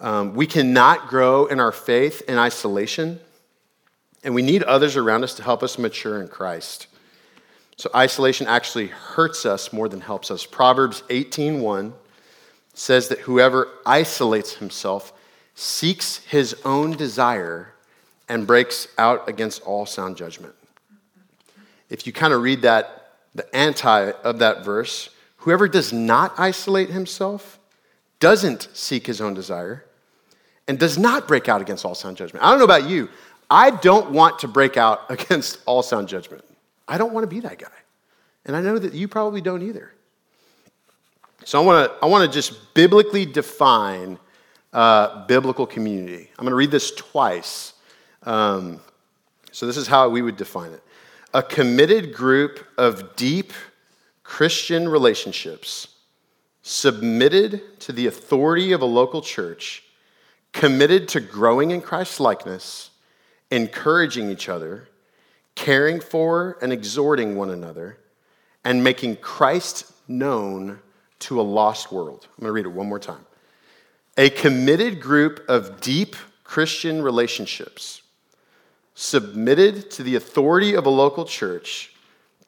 Um, 0.00 0.32
we 0.32 0.46
cannot 0.46 1.08
grow 1.08 1.44
in 1.44 1.60
our 1.60 1.72
faith 1.72 2.22
in 2.26 2.38
isolation, 2.38 3.20
and 4.24 4.34
we 4.34 4.40
need 4.40 4.62
others 4.62 4.96
around 4.96 5.24
us 5.24 5.34
to 5.34 5.42
help 5.42 5.62
us 5.62 5.78
mature 5.78 6.22
in 6.22 6.28
Christ. 6.28 6.86
So 7.76 7.90
isolation 7.94 8.46
actually 8.46 8.86
hurts 8.86 9.44
us 9.44 9.74
more 9.74 9.90
than 9.90 10.00
helps 10.00 10.30
us. 10.30 10.46
Proverbs 10.46 11.02
18:1 11.10 11.92
says 12.72 13.08
that 13.08 13.20
whoever 13.20 13.68
isolates 13.84 14.54
himself 14.54 15.12
seeks 15.58 16.18
his 16.18 16.54
own 16.64 16.92
desire 16.92 17.72
and 18.28 18.46
breaks 18.46 18.88
out 18.98 19.28
against 19.28 19.62
all 19.62 19.86
sound 19.86 20.16
judgment 20.16 20.54
if 21.90 22.06
you 22.06 22.12
kind 22.12 22.32
of 22.32 22.42
read 22.42 22.62
that, 22.62 23.12
the 23.34 23.54
anti 23.54 24.10
of 24.10 24.38
that 24.40 24.64
verse, 24.64 25.10
whoever 25.38 25.68
does 25.68 25.92
not 25.92 26.38
isolate 26.38 26.90
himself 26.90 27.58
doesn't 28.20 28.68
seek 28.72 29.06
his 29.06 29.20
own 29.20 29.34
desire 29.34 29.84
and 30.66 30.78
does 30.78 30.98
not 30.98 31.28
break 31.28 31.48
out 31.48 31.60
against 31.60 31.84
all 31.84 31.94
sound 31.94 32.16
judgment. 32.16 32.44
I 32.44 32.50
don't 32.50 32.58
know 32.58 32.64
about 32.64 32.88
you. 32.88 33.08
I 33.48 33.70
don't 33.70 34.10
want 34.10 34.40
to 34.40 34.48
break 34.48 34.76
out 34.76 35.02
against 35.08 35.60
all 35.66 35.82
sound 35.82 36.08
judgment. 36.08 36.44
I 36.86 36.98
don't 36.98 37.12
want 37.12 37.24
to 37.24 37.28
be 37.28 37.40
that 37.40 37.58
guy. 37.58 37.68
And 38.44 38.56
I 38.56 38.60
know 38.60 38.78
that 38.78 38.94
you 38.94 39.08
probably 39.08 39.40
don't 39.40 39.62
either. 39.62 39.92
So 41.44 41.62
I 41.62 41.64
want 41.64 41.90
to 41.90 42.04
I 42.04 42.06
want 42.06 42.30
to 42.30 42.34
just 42.34 42.74
biblically 42.74 43.24
define 43.24 44.18
uh, 44.72 45.26
biblical 45.26 45.66
community. 45.66 46.30
I'm 46.38 46.44
going 46.44 46.50
to 46.50 46.56
read 46.56 46.70
this 46.70 46.92
twice. 46.92 47.74
Um, 48.22 48.80
so 49.52 49.66
this 49.66 49.76
is 49.76 49.86
how 49.86 50.08
we 50.08 50.22
would 50.22 50.36
define 50.36 50.72
it 50.72 50.82
a 51.34 51.42
committed 51.42 52.14
group 52.14 52.66
of 52.78 53.14
deep 53.16 53.52
Christian 54.22 54.88
relationships 54.88 55.88
submitted 56.62 57.80
to 57.80 57.92
the 57.92 58.06
authority 58.06 58.72
of 58.72 58.82
a 58.82 58.86
local 58.86 59.22
church, 59.22 59.82
committed 60.52 61.08
to 61.08 61.20
growing 61.20 61.70
in 61.70 61.80
Christ's 61.80 62.20
likeness, 62.20 62.90
encouraging 63.50 64.30
each 64.30 64.48
other, 64.48 64.88
caring 65.54 66.00
for 66.00 66.58
and 66.60 66.72
exhorting 66.72 67.36
one 67.36 67.50
another, 67.50 67.98
and 68.64 68.84
making 68.84 69.16
Christ 69.16 69.92
known 70.08 70.78
to 71.20 71.40
a 71.40 71.42
lost 71.42 71.90
world. 71.90 72.26
I'm 72.36 72.42
going 72.42 72.48
to 72.48 72.52
read 72.52 72.66
it 72.66 72.76
one 72.76 72.88
more 72.88 72.98
time. 72.98 73.24
A 74.18 74.30
committed 74.30 75.00
group 75.00 75.44
of 75.48 75.80
deep 75.80 76.16
Christian 76.42 77.02
relationships 77.02 78.02
submitted 78.94 79.92
to 79.92 80.02
the 80.02 80.16
authority 80.16 80.74
of 80.74 80.86
a 80.86 80.90
local 80.90 81.24
church, 81.24 81.94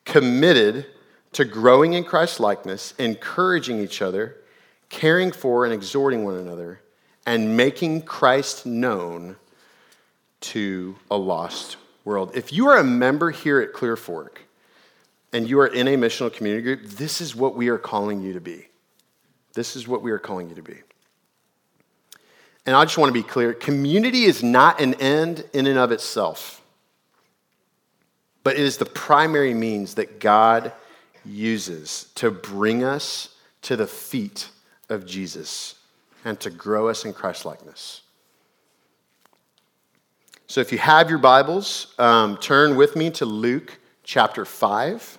committed 0.05 0.87
to 1.31 1.45
growing 1.45 1.93
in 1.93 2.03
Christ's 2.03 2.41
likeness, 2.41 2.93
encouraging 2.99 3.79
each 3.79 4.03
other, 4.03 4.37
caring 4.89 5.31
for 5.31 5.65
and 5.65 5.73
exhorting 5.73 6.25
one 6.25 6.35
another, 6.35 6.81
and 7.25 7.57
making 7.57 8.03
Christ 8.03 8.67
known 8.67 9.37
to 10.41 10.97
a 11.09 11.17
lost 11.17 11.77
world. 12.05 12.33
If 12.35 12.53
you 12.53 12.67
are 12.69 12.79
a 12.79 12.85
member 12.85 13.31
here 13.31 13.61
at 13.61 13.73
Clearfork 13.73 14.39
and 15.33 15.49
you 15.49 15.61
are 15.61 15.69
in 15.69 15.87
a 15.87 15.97
missional 15.97 16.33
community 16.33 16.65
group, 16.65 16.91
this 16.91 17.21
is 17.21 17.37
what 17.37 17.55
we 17.55 17.69
are 17.69 17.79
calling 17.79 18.21
you 18.23 18.33
to 18.33 18.41
be. 18.41 18.67
This 19.55 19.77
is 19.77 19.87
what 19.87 20.03
we 20.03 20.11
are 20.11 20.19
calling 20.19 20.49
you 20.49 20.57
to 20.57 20.63
be. 20.63 20.79
And 22.67 22.77
I 22.77 22.85
just 22.85 22.99
want 22.99 23.09
to 23.09 23.15
be 23.15 23.27
clear 23.27 23.53
community 23.53 24.25
is 24.25 24.43
not 24.43 24.81
an 24.81 24.95
end 24.95 25.45
in 25.53 25.67
and 25.67 25.79
of 25.79 25.93
itself, 25.93 26.63
but 28.43 28.55
it 28.57 28.63
is 28.63 28.77
the 28.77 28.87
primary 28.87 29.55
means 29.55 29.95
that 29.95 30.21
God 30.21 30.73
uses 31.25 32.11
to 32.17 32.31
bring 32.31 32.85
us 32.85 33.35
to 33.63 33.77
the 33.77 33.87
feet 33.87 34.49
of 34.89 35.07
Jesus 35.07 35.75
and 36.25 36.39
to 36.41 36.51
grow 36.51 36.89
us 36.89 37.05
in 37.05 37.13
Christ 37.13 37.45
likeness. 37.45 38.03
So 40.47 40.61
if 40.61 40.73
you 40.73 40.79
have 40.79 41.09
your 41.09 41.19
Bibles, 41.19 41.95
um, 41.99 42.37
turn 42.39 42.77
with 42.77 42.97
me 42.97 43.11
to 43.11 43.25
Luke 43.25 43.79
chapter 44.03 44.45
5. 44.45 45.19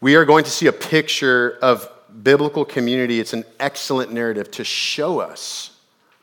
We 0.00 0.16
are 0.16 0.24
going 0.24 0.44
to 0.44 0.50
see 0.50 0.66
a 0.66 0.72
picture 0.72 1.58
of 1.60 1.88
biblical 2.22 2.64
community. 2.64 3.20
It's 3.20 3.34
an 3.34 3.44
excellent 3.60 4.12
narrative 4.12 4.50
to 4.52 4.64
show 4.64 5.20
us 5.20 5.75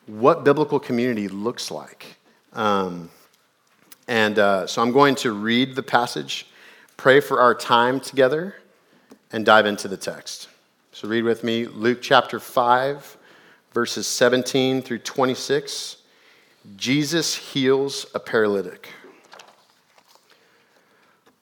what 0.06 0.44
biblical 0.44 0.80
community 0.80 1.28
looks 1.28 1.72
like. 1.72 2.18
Um, 2.54 3.10
and 4.08 4.38
uh, 4.38 4.68
so 4.68 4.82
I'm 4.82 4.92
going 4.92 5.16
to 5.16 5.32
read 5.32 5.76
the 5.76 5.84
passage, 5.84 6.48
pray 6.98 7.20
for 7.20 7.40
our 7.40 7.56
time 7.56 8.00
together, 8.00 8.56
and 9.32 9.46
dive 9.46 9.66
into 9.66 9.88
the 9.88 9.98
text. 9.98 10.50
So 10.92 11.08
read 11.08 11.24
with 11.24 11.44
me 11.44 11.66
Luke 11.66 12.00
chapter 12.02 12.40
5, 12.40 13.18
verses 13.74 14.06
17 14.06 14.82
through 14.82 15.00
26. 15.00 15.98
Jesus 16.76 17.36
heals 17.36 18.06
a 18.14 18.20
paralytic. 18.20 18.90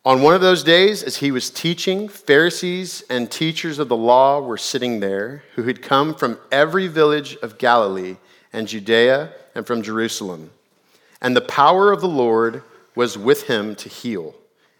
On 0.04 0.24
one 0.24 0.34
of 0.34 0.42
those 0.42 0.64
days, 0.64 1.04
as 1.04 1.18
he 1.18 1.32
was 1.32 1.52
teaching, 1.52 2.08
Pharisees 2.08 3.04
and 3.10 3.30
teachers 3.30 3.78
of 3.78 3.88
the 3.88 3.96
law 3.96 4.40
were 4.40 4.58
sitting 4.58 5.00
there, 5.00 5.44
who 5.56 5.64
had 5.64 5.84
come 5.84 6.16
from 6.16 6.40
every 6.52 6.88
village 6.88 7.36
of 7.44 7.60
Galilee 7.60 8.16
and 8.54 8.68
Judea 8.68 9.34
and 9.56 9.66
from 9.66 9.82
Jerusalem. 9.82 10.52
And 11.22 11.36
the 11.36 11.42
power 11.42 11.92
of 11.92 12.02
the 12.02 12.08
Lord 12.08 12.64
was 12.96 13.18
with 13.18 13.44
him 13.44 13.76
to 13.76 13.90
heal. 13.90 14.36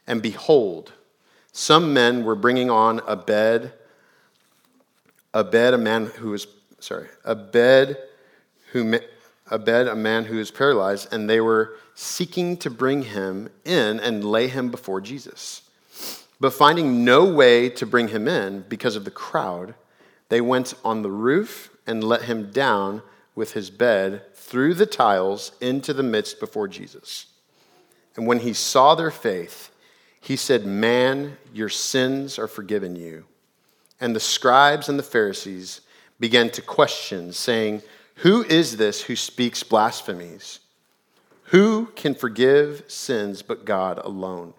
And 0.08 0.22
behold, 0.22 0.92
some 1.52 1.94
men 1.94 2.24
were 2.24 2.36
bringing 2.36 2.70
on 2.70 3.02
a 3.08 3.16
bed, 3.16 3.74
a 5.34 5.44
bed, 5.44 5.74
a 5.74 5.78
man 5.78 6.08
who 6.08 6.32
was, 6.32 6.48
sorry, 6.80 7.08
a 7.24 7.36
bed 7.36 7.98
who, 8.72 9.00
a 9.50 9.60
bed, 9.60 9.88
a 9.88 9.96
man 9.96 10.26
who 10.26 10.38
was 10.38 10.52
paralyzed, 10.52 11.14
and 11.14 11.30
they 11.30 11.42
were 11.42 11.76
seeking 11.94 12.58
to 12.58 12.70
bring 12.70 13.04
him 13.04 13.50
in 13.66 14.00
and 14.00 14.24
lay 14.24 14.48
him 14.48 14.72
before 14.72 15.02
Jesus. 15.02 15.62
But 16.40 16.54
finding 16.54 17.06
no 17.06 17.26
way 17.26 17.70
to 17.70 17.86
bring 17.86 18.08
him 18.08 18.28
in 18.28 18.66
because 18.68 18.96
of 18.96 19.06
the 19.06 19.12
crowd, 19.12 19.76
they 20.30 20.42
went 20.42 20.74
on 20.84 21.02
the 21.02 21.12
roof 21.12 21.70
and 21.86 22.04
let 22.04 22.24
him 22.24 22.52
down 22.52 23.04
with 23.36 23.54
his 23.54 23.70
bed 23.70 24.24
through 24.36 24.74
the 24.74 24.86
tiles 24.86 25.54
into 25.62 25.94
the 25.94 26.04
midst 26.04 26.40
before 26.40 26.68
Jesus. 26.68 27.28
And 28.16 28.28
when 28.28 28.40
he 28.40 28.54
saw 28.54 28.96
their 28.96 29.12
faith, 29.12 29.72
he 30.20 30.36
said, 30.36 30.66
Man, 30.66 31.38
your 31.54 31.70
sins 31.70 32.38
are 32.38 32.48
forgiven 32.48 32.96
you. 32.96 33.26
And 34.00 34.16
the 34.16 34.20
scribes 34.20 34.90
and 34.90 34.98
the 34.98 35.04
Pharisees 35.04 35.82
began 36.20 36.50
to 36.52 36.62
question, 36.62 37.34
saying, 37.34 37.82
Who 38.16 38.44
is 38.44 38.78
this 38.78 39.02
who 39.02 39.16
speaks 39.16 39.64
blasphemies? 39.64 40.60
Who 41.46 41.88
can 41.96 42.16
forgive 42.16 42.86
sins 42.88 43.42
but 43.42 43.66
God 43.66 43.98
alone? 43.98 44.54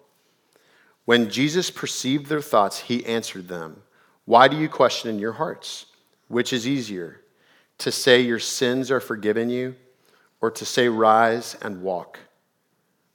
When 1.05 1.31
Jesus 1.31 1.71
perceived 1.71 2.27
their 2.27 2.43
thoughts, 2.43 2.81
he 2.81 3.07
answered 3.07 3.49
them, 3.49 3.83
Why 4.25 4.49
do 4.49 4.57
you 4.57 4.69
question 4.69 5.11
in 5.11 5.19
your 5.19 5.33
hearts? 5.33 5.87
Which 6.29 6.53
is 6.53 6.69
easier, 6.69 7.22
to 7.83 7.93
say 7.93 8.21
your 8.21 8.39
sins 8.39 8.91
are 8.91 9.01
forgiven 9.01 9.51
you, 9.51 9.77
or 10.41 10.51
to 10.51 10.65
say 10.65 10.89
rise 10.89 11.57
and 11.63 11.83
walk? 11.83 12.19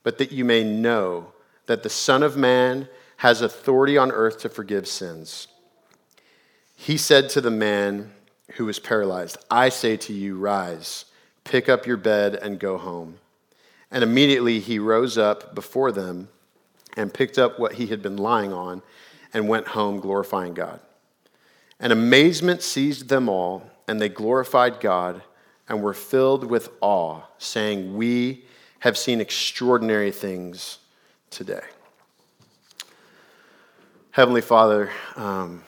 But 0.03 0.17
that 0.19 0.31
you 0.31 0.45
may 0.45 0.63
know 0.63 1.33
that 1.65 1.83
the 1.83 1.89
Son 1.89 2.23
of 2.23 2.37
Man 2.37 2.87
has 3.17 3.41
authority 3.41 3.97
on 3.97 4.11
earth 4.11 4.39
to 4.39 4.49
forgive 4.49 4.87
sins. 4.87 5.47
He 6.75 6.97
said 6.97 7.29
to 7.29 7.41
the 7.41 7.51
man 7.51 8.13
who 8.53 8.65
was 8.65 8.79
paralyzed, 8.79 9.37
I 9.51 9.69
say 9.69 9.97
to 9.97 10.13
you, 10.13 10.37
rise, 10.37 11.05
pick 11.43 11.67
up 11.67 11.85
your 11.85 11.97
bed, 11.97 12.35
and 12.35 12.59
go 12.59 12.77
home. 12.77 13.17
And 13.89 14.03
immediately 14.03 14.59
he 14.59 14.79
rose 14.79 15.17
up 15.17 15.55
before 15.55 15.91
them 15.91 16.29
and 16.95 17.13
picked 17.13 17.37
up 17.37 17.59
what 17.59 17.73
he 17.73 17.87
had 17.87 18.01
been 18.01 18.17
lying 18.17 18.53
on 18.53 18.81
and 19.33 19.47
went 19.47 19.67
home 19.67 19.99
glorifying 19.99 20.53
God. 20.53 20.79
And 21.79 21.91
amazement 21.91 22.61
seized 22.61 23.09
them 23.09 23.27
all, 23.29 23.69
and 23.87 24.01
they 24.01 24.09
glorified 24.09 24.79
God 24.79 25.21
and 25.69 25.81
were 25.81 25.93
filled 25.93 26.43
with 26.43 26.69
awe, 26.81 27.21
saying, 27.37 27.95
We 27.95 28.45
have 28.79 28.97
seen 28.97 29.21
extraordinary 29.21 30.11
things 30.11 30.79
today. 31.29 31.63
Heavenly 34.11 34.41
Father, 34.41 34.89
um, 35.15 35.63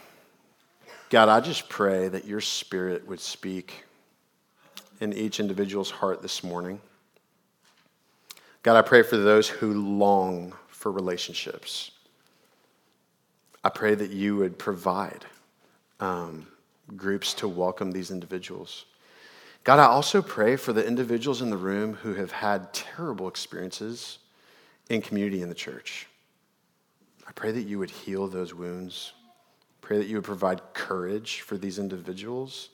God, 1.10 1.30
I 1.30 1.40
just 1.40 1.70
pray 1.70 2.08
that 2.08 2.26
your 2.26 2.42
spirit 2.42 3.08
would 3.08 3.20
speak 3.20 3.84
in 5.00 5.14
each 5.14 5.40
individual's 5.40 5.92
heart 5.92 6.22
this 6.22 6.44
morning. 6.44 6.80
God, 8.64 8.78
I 8.78 8.82
pray 8.82 9.04
for 9.04 9.18
those 9.18 9.48
who 9.48 9.74
long 9.74 10.54
for 10.68 10.92
relationships. 10.92 11.92
I 13.64 13.70
pray 13.70 13.96
that 13.96 14.12
you 14.12 14.36
would 14.38 14.58
provide 14.58 15.26
um, 16.00 16.48
groups 16.96 17.34
to 17.36 17.48
welcome 17.48 17.92
these 17.92 18.12
individuals. 18.12 18.86
God, 19.64 19.80
I 19.80 19.86
also 19.86 20.22
pray 20.22 20.56
for 20.56 20.74
the 20.74 20.86
individuals 20.86 21.42
in 21.42 21.50
the 21.50 21.58
room 21.58 21.94
who 21.94 22.14
have 22.14 22.32
had 22.32 22.74
terrible 22.74 23.28
experiences 23.28 24.20
in 24.90 25.02
community 25.02 25.42
in 25.42 25.50
the 25.50 25.56
church. 25.56 26.08
I 27.28 27.32
pray 27.34 27.52
that 27.52 27.62
you 27.64 27.78
would 27.80 27.92
heal 27.92 28.28
those 28.28 28.54
wounds. 28.54 29.14
Pray 29.82 29.98
that 29.98 30.08
you 30.08 30.16
would 30.16 30.24
provide 30.24 30.62
courage 30.74 31.42
for 31.42 31.58
these 31.58 31.78
individuals 31.78 32.70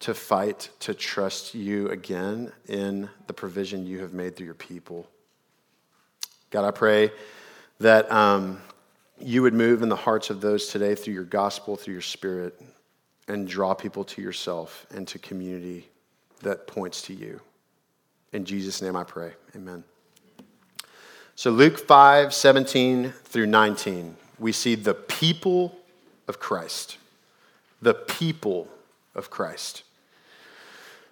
to 0.00 0.12
fight 0.12 0.68
to 0.80 0.92
trust 0.92 1.54
you 1.54 1.88
again 1.88 2.52
in 2.66 3.08
the 3.28 3.32
provision 3.32 3.86
you 3.86 4.00
have 4.00 4.12
made 4.12 4.36
through 4.36 4.46
your 4.46 4.54
people. 4.54 5.08
God, 6.50 6.66
I 6.66 6.72
pray 6.72 7.12
that 7.78 8.10
um, 8.10 8.60
you 9.18 9.42
would 9.42 9.54
move 9.54 9.82
in 9.82 9.88
the 9.88 9.96
hearts 9.96 10.28
of 10.28 10.40
those 10.40 10.68
today 10.68 10.94
through 10.94 11.14
your 11.14 11.24
gospel, 11.24 11.76
through 11.76 11.94
your 11.94 12.02
spirit, 12.02 12.60
and 13.28 13.46
draw 13.46 13.74
people 13.74 14.04
to 14.04 14.22
yourself 14.22 14.86
and 14.94 15.06
to 15.08 15.18
community 15.18 15.88
that 16.42 16.66
points 16.66 17.02
to 17.02 17.14
you. 17.14 17.40
In 18.32 18.44
Jesus' 18.44 18.82
name 18.82 18.96
I 18.96 19.04
pray. 19.04 19.32
Amen. 19.54 19.84
So, 21.34 21.50
Luke 21.50 21.78
5 21.78 22.34
17 22.34 23.10
through 23.10 23.46
19, 23.46 24.16
we 24.38 24.52
see 24.52 24.74
the 24.74 24.94
people 24.94 25.78
of 26.28 26.38
Christ. 26.38 26.98
The 27.80 27.94
people 27.94 28.68
of 29.14 29.30
Christ. 29.30 29.82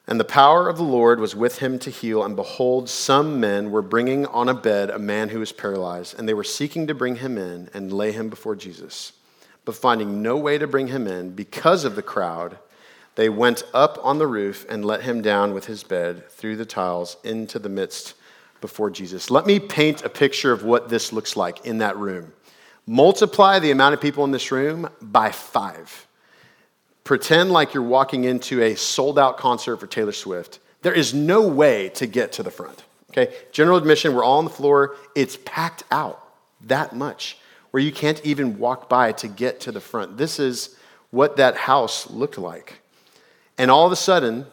And 0.06 0.18
the 0.18 0.24
power 0.24 0.68
of 0.68 0.76
the 0.76 0.82
Lord 0.82 1.20
was 1.20 1.36
with 1.36 1.58
him 1.58 1.78
to 1.80 1.90
heal, 1.90 2.24
and 2.24 2.34
behold, 2.34 2.88
some 2.88 3.38
men 3.38 3.70
were 3.70 3.82
bringing 3.82 4.26
on 4.26 4.48
a 4.48 4.54
bed 4.54 4.90
a 4.90 4.98
man 4.98 5.28
who 5.28 5.38
was 5.38 5.52
paralyzed, 5.52 6.18
and 6.18 6.28
they 6.28 6.34
were 6.34 6.42
seeking 6.42 6.86
to 6.88 6.94
bring 6.94 7.16
him 7.16 7.38
in 7.38 7.70
and 7.72 7.92
lay 7.92 8.10
him 8.10 8.28
before 8.28 8.56
Jesus. 8.56 9.12
But 9.64 9.76
finding 9.76 10.22
no 10.22 10.36
way 10.36 10.58
to 10.58 10.66
bring 10.66 10.88
him 10.88 11.06
in 11.06 11.30
because 11.30 11.84
of 11.84 11.96
the 11.96 12.02
crowd, 12.02 12.58
they 13.14 13.28
went 13.28 13.62
up 13.74 13.98
on 14.02 14.18
the 14.18 14.26
roof 14.26 14.64
and 14.68 14.84
let 14.84 15.02
him 15.02 15.20
down 15.20 15.52
with 15.52 15.66
his 15.66 15.82
bed 15.82 16.28
through 16.30 16.56
the 16.56 16.64
tiles 16.64 17.16
into 17.24 17.58
the 17.58 17.68
midst 17.68 18.14
before 18.60 18.90
Jesus. 18.90 19.30
Let 19.30 19.46
me 19.46 19.58
paint 19.58 20.04
a 20.04 20.08
picture 20.08 20.52
of 20.52 20.64
what 20.64 20.88
this 20.88 21.12
looks 21.12 21.36
like 21.36 21.66
in 21.66 21.78
that 21.78 21.96
room. 21.96 22.32
Multiply 22.86 23.58
the 23.58 23.70
amount 23.70 23.94
of 23.94 24.00
people 24.00 24.24
in 24.24 24.30
this 24.30 24.50
room 24.50 24.88
by 25.00 25.30
five. 25.30 26.06
Pretend 27.04 27.50
like 27.50 27.74
you're 27.74 27.82
walking 27.82 28.24
into 28.24 28.62
a 28.62 28.74
sold 28.74 29.18
out 29.18 29.36
concert 29.36 29.78
for 29.78 29.86
Taylor 29.86 30.12
Swift. 30.12 30.58
There 30.82 30.92
is 30.92 31.12
no 31.12 31.46
way 31.46 31.88
to 31.90 32.06
get 32.06 32.32
to 32.32 32.42
the 32.42 32.50
front. 32.50 32.84
Okay? 33.10 33.34
General 33.52 33.78
admission, 33.78 34.14
we're 34.14 34.24
all 34.24 34.38
on 34.38 34.44
the 34.44 34.50
floor. 34.50 34.96
It's 35.14 35.36
packed 35.44 35.82
out 35.90 36.22
that 36.62 36.94
much 36.94 37.38
where 37.70 37.82
you 37.82 37.92
can't 37.92 38.24
even 38.24 38.58
walk 38.58 38.88
by 38.88 39.12
to 39.12 39.28
get 39.28 39.60
to 39.60 39.72
the 39.72 39.80
front. 39.80 40.16
This 40.16 40.38
is 40.38 40.76
what 41.10 41.36
that 41.36 41.56
house 41.56 42.10
looked 42.10 42.38
like. 42.38 42.80
And 43.58 43.70
all 43.70 43.86
of 43.86 43.92
a 43.92 43.96
sudden, 43.96 44.46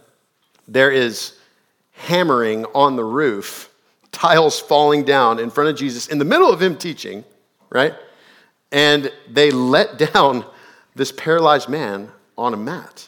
there 0.67 0.91
is 0.91 1.33
hammering 1.93 2.65
on 2.75 2.95
the 2.95 3.03
roof, 3.03 3.71
tiles 4.11 4.59
falling 4.59 5.03
down 5.03 5.39
in 5.39 5.49
front 5.49 5.69
of 5.69 5.75
Jesus 5.75 6.07
in 6.07 6.17
the 6.17 6.25
middle 6.25 6.51
of 6.51 6.61
him 6.61 6.77
teaching, 6.77 7.23
right? 7.69 7.93
And 8.71 9.11
they 9.29 9.51
let 9.51 9.97
down 10.13 10.45
this 10.95 11.11
paralyzed 11.11 11.69
man 11.69 12.09
on 12.37 12.53
a 12.53 12.57
mat. 12.57 13.07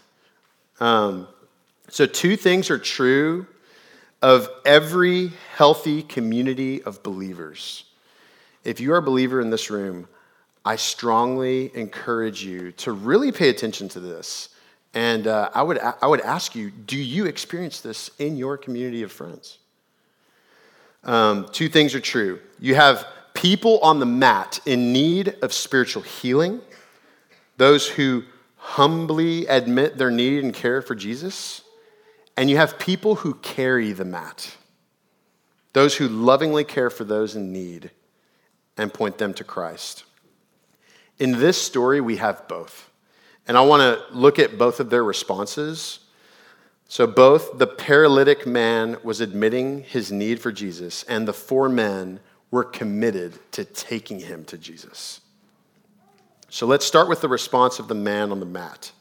Um, 0.80 1.28
so, 1.89 2.06
two 2.06 2.36
things 2.36 2.69
are 2.69 2.78
true 2.78 3.48
of 4.22 4.50
every 4.65 5.32
healthy 5.56 6.04
community 6.04 6.84
of 6.84 7.02
believers. 7.04 7.86
If 8.70 8.80
you 8.80 8.94
are 8.94 8.98
a 8.98 9.02
believer 9.02 9.42
in 9.42 9.50
this 9.50 9.72
room, 9.72 10.08
I 10.64 10.76
strongly 10.76 11.76
encourage 11.76 12.44
you 12.44 12.72
to 12.74 12.92
really 12.92 13.32
pay 13.32 13.50
attention 13.50 13.90
to 13.90 14.00
this. 14.00 14.50
And 14.94 15.26
uh, 15.26 15.50
I, 15.56 15.64
would, 15.64 15.80
I 15.80 16.06
would 16.06 16.22
ask 16.22 16.54
you 16.54 16.70
do 16.70 16.96
you 16.96 17.26
experience 17.26 17.82
this 17.82 18.12
in 18.20 18.38
your 18.38 18.60
community 18.60 19.02
of 19.02 19.12
friends? 19.12 19.58
Um, 21.04 21.48
two 21.52 21.68
things 21.68 21.96
are 21.96 22.00
true. 22.00 22.42
You 22.60 22.76
have 22.76 23.08
people 23.34 23.80
on 23.80 24.00
the 24.00 24.06
mat 24.06 24.60
in 24.68 24.94
need 24.94 25.36
of 25.42 25.52
spiritual 25.52 26.04
healing, 26.04 26.62
those 27.58 27.88
who 27.88 28.22
humbly 28.58 29.48
admit 29.48 29.98
their 29.98 30.12
need 30.12 30.44
and 30.44 30.54
care 30.54 30.84
for 30.84 30.94
Jesus, 30.94 31.64
and 32.38 32.52
you 32.52 32.58
have 32.58 32.78
people 32.78 33.16
who 33.16 33.34
carry 33.34 33.94
the 33.94 34.06
mat, 34.06 34.56
those 35.74 35.96
who 35.96 36.08
lovingly 36.08 36.64
care 36.64 36.92
for 36.92 37.04
those 37.04 37.36
in 37.36 37.52
need 37.52 37.90
and 38.80 38.94
point 38.94 39.18
them 39.18 39.34
to 39.36 39.44
Christ. 39.44 40.06
In 41.20 41.34
this 41.34 41.62
story, 41.62 42.02
we 42.02 42.18
have 42.18 42.48
both. 42.48 42.89
And 43.48 43.58
I 43.58 43.62
want 43.62 43.82
to 43.82 44.15
look 44.15 44.39
at 44.39 44.58
both 44.58 44.80
of 44.80 44.89
their 44.89 45.04
responses. 45.04 46.00
So, 46.88 47.06
both 47.06 47.58
the 47.58 47.68
paralytic 47.68 48.48
man 48.48 48.98
was 49.04 49.22
admitting 49.22 49.84
his 49.84 50.12
need 50.12 50.39
for 50.39 50.52
Jesus, 50.52 51.04
and 51.04 51.28
the 51.28 51.34
four 51.34 51.70
men 51.70 52.20
were 52.52 52.63
committed 52.63 53.38
to 53.52 53.65
taking 53.65 54.20
him 54.20 54.44
to 54.46 54.58
Jesus. 54.58 55.22
So 56.50 56.65
let's 56.65 56.86
start 56.86 57.08
with 57.08 57.22
the 57.22 57.28
response 57.28 57.80
of 57.80 57.88
the 57.88 57.96
man 57.96 58.32
on 58.32 58.39
the 58.39 58.46
mat. 58.46 58.92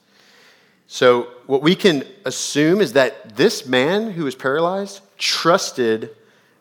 So, 0.86 1.28
what 1.46 1.62
we 1.62 1.74
can 1.74 2.04
assume 2.24 2.80
is 2.80 2.94
that 2.94 3.36
this 3.36 3.66
man 3.66 4.10
who 4.10 4.24
was 4.24 4.34
paralyzed 4.34 5.00
trusted 5.18 6.16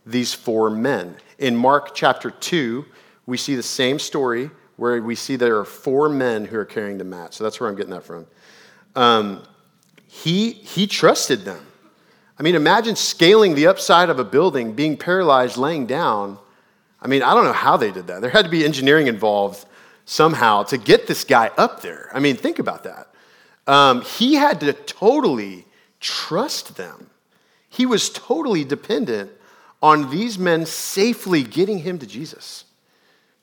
these 0.06 0.34
four 0.34 0.70
men. 0.70 1.16
In 1.38 1.56
Mark 1.56 1.96
chapter 1.96 2.32
2, 2.32 2.86
we 3.28 3.38
see 3.38 3.56
the 3.56 3.62
same 3.62 4.00
story 4.00 4.50
where 4.78 5.02
we 5.02 5.14
see 5.14 5.36
there 5.36 5.60
are 5.60 5.66
four 5.66 6.10
men 6.10 6.46
who 6.46 6.58
are 6.58 6.66
carrying 6.66 6.98
the 6.98 7.04
mat. 7.04 7.34
So 7.34 7.44
that's 7.44 7.60
where 7.60 7.70
I'm 7.70 7.76
getting 7.76 7.92
that 7.92 8.04
from. 8.04 8.26
Um, 8.96 9.44
he, 10.08 10.52
he 10.52 10.88
trusted 10.88 11.46
them. 11.46 11.64
I 12.40 12.44
mean, 12.44 12.56
imagine 12.56 12.96
scaling 12.96 13.56
the 13.56 13.68
upside 13.68 14.10
of 14.10 14.20
a 14.20 14.24
building, 14.24 14.74
being 14.74 14.96
paralyzed, 14.96 15.58
laying 15.58 15.86
down. 15.86 16.38
I 17.02 17.08
mean, 17.08 17.22
I 17.22 17.34
don't 17.34 17.44
know 17.44 17.54
how 17.54 17.78
they 17.78 17.92
did 17.92 18.08
that. 18.08 18.22
There 18.22 18.30
had 18.30 18.46
to 18.46 18.52
be 18.52 18.64
engineering 18.64 19.08
involved 19.08 19.66
somehow 20.06 20.64
to 20.64 20.78
get 20.78 21.08
this 21.08 21.24
guy 21.24 21.52
up 21.58 21.82
there. 21.82 22.10
I 22.14 22.20
mean, 22.20 22.36
think 22.36 22.60
about 22.60 22.84
that. 22.84 23.08
Um, 23.66 24.02
he 24.02 24.36
had 24.36 24.62
to 24.62 24.74
totally 24.74 25.66
trust 26.00 26.78
them. 26.78 27.10
He 27.70 27.86
was 27.86 28.10
totally 28.10 28.64
dependent 28.64 29.32
on 29.82 30.10
these 30.10 30.40
men 30.40 30.66
safely 30.66 31.44
getting 31.44 31.80
him 31.80 32.00
to 32.00 32.08
Jesus. 32.08 32.64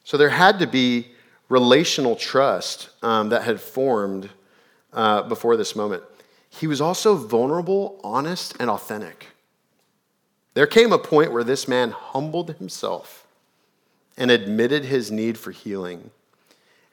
So 0.04 0.16
there 0.16 0.28
had 0.28 0.58
to 0.60 0.66
be 0.66 1.08
relational 1.48 2.14
trust 2.14 2.90
um, 3.02 3.30
that 3.30 3.42
had 3.42 3.60
formed 3.60 4.30
uh, 4.92 5.22
before 5.22 5.56
this 5.56 5.74
moment. 5.74 6.02
He 6.48 6.66
was 6.66 6.80
also 6.80 7.16
vulnerable, 7.16 8.00
honest, 8.04 8.54
and 8.60 8.70
authentic. 8.70 9.28
There 10.54 10.66
came 10.68 10.92
a 10.92 10.98
point 10.98 11.32
where 11.32 11.42
this 11.42 11.66
man 11.66 11.90
humbled 11.90 12.54
himself 12.54 13.26
and 14.16 14.30
admitted 14.30 14.84
his 14.84 15.10
need 15.10 15.36
for 15.36 15.50
healing 15.50 16.10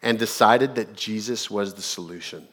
and 0.01 0.17
decided 0.17 0.73
that 0.75 0.95
Jesus 0.95 1.51
was 1.51 1.75
the 1.75 1.81
solution. 1.81 2.47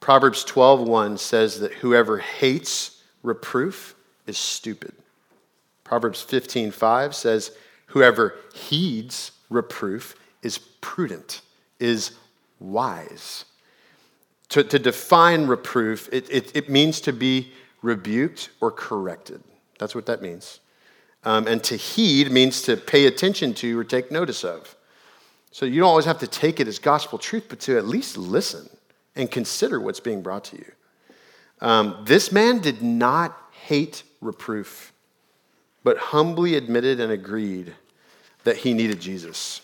Proverbs 0.00 0.44
12:1 0.44 1.18
says 1.18 1.60
that 1.60 1.74
whoever 1.74 2.18
hates 2.18 3.02
reproof 3.22 3.94
is 4.26 4.38
stupid. 4.38 4.94
Proverbs 5.84 6.20
15:5 6.22 7.14
says 7.14 7.52
whoever 7.90 8.36
heeds 8.54 9.32
reproof 9.48 10.16
is 10.42 10.58
prudent, 10.80 11.42
is 11.78 12.12
wise. 12.58 13.44
To, 14.50 14.64
to 14.64 14.78
define 14.78 15.46
reproof, 15.46 16.08
it, 16.12 16.28
it, 16.30 16.56
it 16.56 16.68
means 16.68 17.00
to 17.02 17.12
be 17.12 17.52
rebuked 17.82 18.50
or 18.60 18.70
corrected. 18.70 19.42
That's 19.78 19.94
what 19.94 20.06
that 20.06 20.22
means. 20.22 20.60
Um, 21.24 21.46
and 21.46 21.62
to 21.64 21.76
heed 21.76 22.30
means 22.32 22.62
to 22.62 22.76
pay 22.76 23.06
attention 23.06 23.54
to 23.54 23.78
or 23.78 23.84
take 23.84 24.10
notice 24.10 24.44
of. 24.44 24.74
So 25.52 25.66
you 25.66 25.80
don't 25.80 25.88
always 25.88 26.04
have 26.04 26.18
to 26.20 26.26
take 26.26 26.60
it 26.60 26.68
as 26.68 26.78
gospel 26.78 27.18
truth, 27.18 27.46
but 27.48 27.60
to 27.60 27.76
at 27.76 27.86
least 27.86 28.16
listen 28.16 28.68
and 29.16 29.30
consider 29.30 29.80
what's 29.80 30.00
being 30.00 30.22
brought 30.22 30.44
to 30.44 30.56
you. 30.56 30.72
Um, 31.60 32.04
this 32.06 32.32
man 32.32 32.60
did 32.60 32.82
not 32.82 33.36
hate 33.52 34.02
reproof, 34.20 34.92
but 35.82 35.98
humbly 35.98 36.54
admitted 36.54 37.00
and 37.00 37.12
agreed 37.12 37.74
that 38.44 38.58
he 38.58 38.74
needed 38.74 39.00
Jesus. 39.00 39.60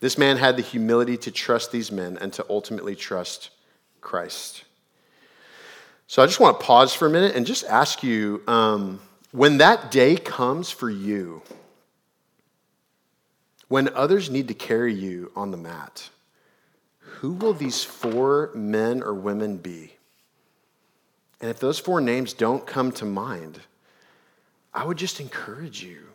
This 0.00 0.16
man 0.16 0.38
had 0.38 0.56
the 0.56 0.62
humility 0.62 1.16
to 1.18 1.30
trust 1.30 1.72
these 1.72 1.92
men 1.92 2.18
and 2.20 2.32
to 2.32 2.46
ultimately 2.48 2.96
trust 2.96 3.50
Christ. 4.00 4.64
So 6.06 6.22
I 6.22 6.26
just 6.26 6.40
want 6.40 6.58
to 6.58 6.66
pause 6.66 6.94
for 6.94 7.06
a 7.06 7.10
minute 7.10 7.36
and 7.36 7.46
just 7.46 7.64
ask 7.64 8.02
you 8.02 8.42
um, 8.48 9.00
when 9.32 9.58
that 9.58 9.90
day 9.90 10.16
comes 10.16 10.70
for 10.70 10.90
you, 10.90 11.42
when 13.68 13.88
others 13.90 14.30
need 14.30 14.48
to 14.48 14.54
carry 14.54 14.92
you 14.92 15.30
on 15.36 15.52
the 15.52 15.56
mat, 15.56 16.10
who 16.98 17.34
will 17.34 17.54
these 17.54 17.84
four 17.84 18.50
men 18.54 19.02
or 19.02 19.14
women 19.14 19.58
be? 19.58 19.92
And 21.40 21.50
if 21.50 21.60
those 21.60 21.78
four 21.78 22.00
names 22.00 22.32
don't 22.32 22.66
come 22.66 22.90
to 22.92 23.04
mind, 23.04 23.60
I 24.74 24.84
would 24.84 24.96
just 24.96 25.20
encourage 25.20 25.82
you 25.82 26.09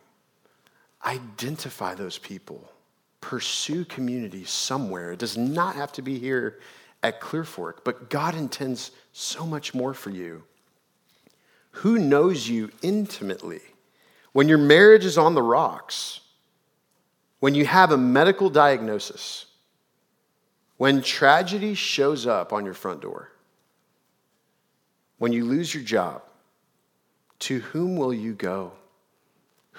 identify 1.05 1.95
those 1.95 2.17
people, 2.17 2.69
pursue 3.21 3.85
community 3.85 4.43
somewhere. 4.43 5.11
It 5.11 5.19
does 5.19 5.37
not 5.37 5.75
have 5.75 5.91
to 5.93 6.01
be 6.01 6.17
here 6.17 6.59
at 7.03 7.21
Clearfork, 7.21 7.83
but 7.83 8.09
God 8.09 8.35
intends 8.35 8.91
so 9.13 9.45
much 9.45 9.73
more 9.73 9.93
for 9.93 10.09
you. 10.09 10.43
Who 11.71 11.99
knows 11.99 12.47
you 12.47 12.71
intimately? 12.81 13.61
When 14.31 14.49
your 14.49 14.57
marriage 14.57 15.05
is 15.05 15.17
on 15.17 15.35
the 15.35 15.41
rocks, 15.41 16.21
when 17.39 17.53
you 17.53 17.65
have 17.65 17.91
a 17.91 17.97
medical 17.97 18.49
diagnosis, 18.49 19.45
when 20.77 21.01
tragedy 21.01 21.73
shows 21.73 22.25
up 22.25 22.51
on 22.51 22.65
your 22.65 22.73
front 22.73 23.01
door, 23.01 23.31
when 25.17 25.31
you 25.31 25.45
lose 25.45 25.73
your 25.73 25.83
job, 25.83 26.23
to 27.39 27.59
whom 27.59 27.95
will 27.95 28.13
you 28.13 28.33
go? 28.33 28.71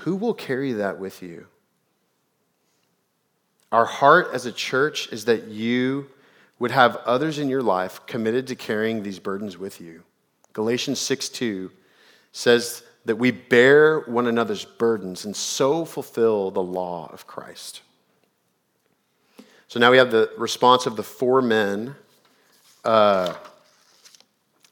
Who 0.01 0.17
will 0.17 0.35
carry 0.35 0.73
that 0.73 0.99
with 0.99 1.23
you? 1.23 1.47
Our 3.73 3.87
heart 3.87 4.29
as 4.33 4.47
a 4.47 4.53
church 4.53 5.09
is 5.13 5.25
that 5.25 5.49
you 5.49 6.09
would 6.59 6.71
have 6.71 6.97
others 7.05 7.39
in 7.39 7.49
your 7.49 7.63
life 7.63 8.05
committed 8.07 8.47
to 8.49 8.55
carrying 8.55 9.03
these 9.03 9.19
burdens 9.19 9.59
with 9.59 9.81
you. 9.81 10.03
Galatians 10.53 10.99
6 11.01 11.29
2 11.31 11.71
says 12.33 12.83
that 13.05 13.17
we 13.17 13.31
bear 13.31 14.01
one 14.01 14.27
another's 14.27 14.65
burdens 14.65 15.25
and 15.25 15.35
so 15.35 15.85
fulfill 15.85 16.51
the 16.51 16.63
law 16.63 17.11
of 17.13 17.27
Christ. 17.27 17.83
So 19.69 19.81
now 19.81 19.91
we 19.91 19.97
have 19.97 20.11
the 20.11 20.31
response 20.39 20.87
of 20.87 20.97
the 20.97 21.03
four 21.03 21.43
men. 21.43 21.95
Uh, 22.85 23.35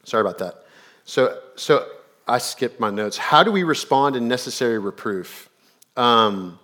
sorry 0.04 0.20
about 0.20 0.38
that. 0.38 0.64
So, 1.04 1.40
so 1.56 1.86
I 2.26 2.38
skipped 2.38 2.80
my 2.80 2.90
notes. 2.90 3.16
How 3.16 3.42
do 3.42 3.52
we 3.52 3.62
respond 3.62 4.16
in 4.16 4.28
necessary 4.28 4.78
reproof? 4.78 5.50
Um, 5.96 6.58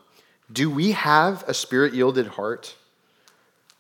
do 0.53 0.71
we 0.71 0.93
have 0.93 1.45
a 1.47 1.55
spirit 1.55 1.95
yielded 1.95 2.27
heart? 2.27 2.75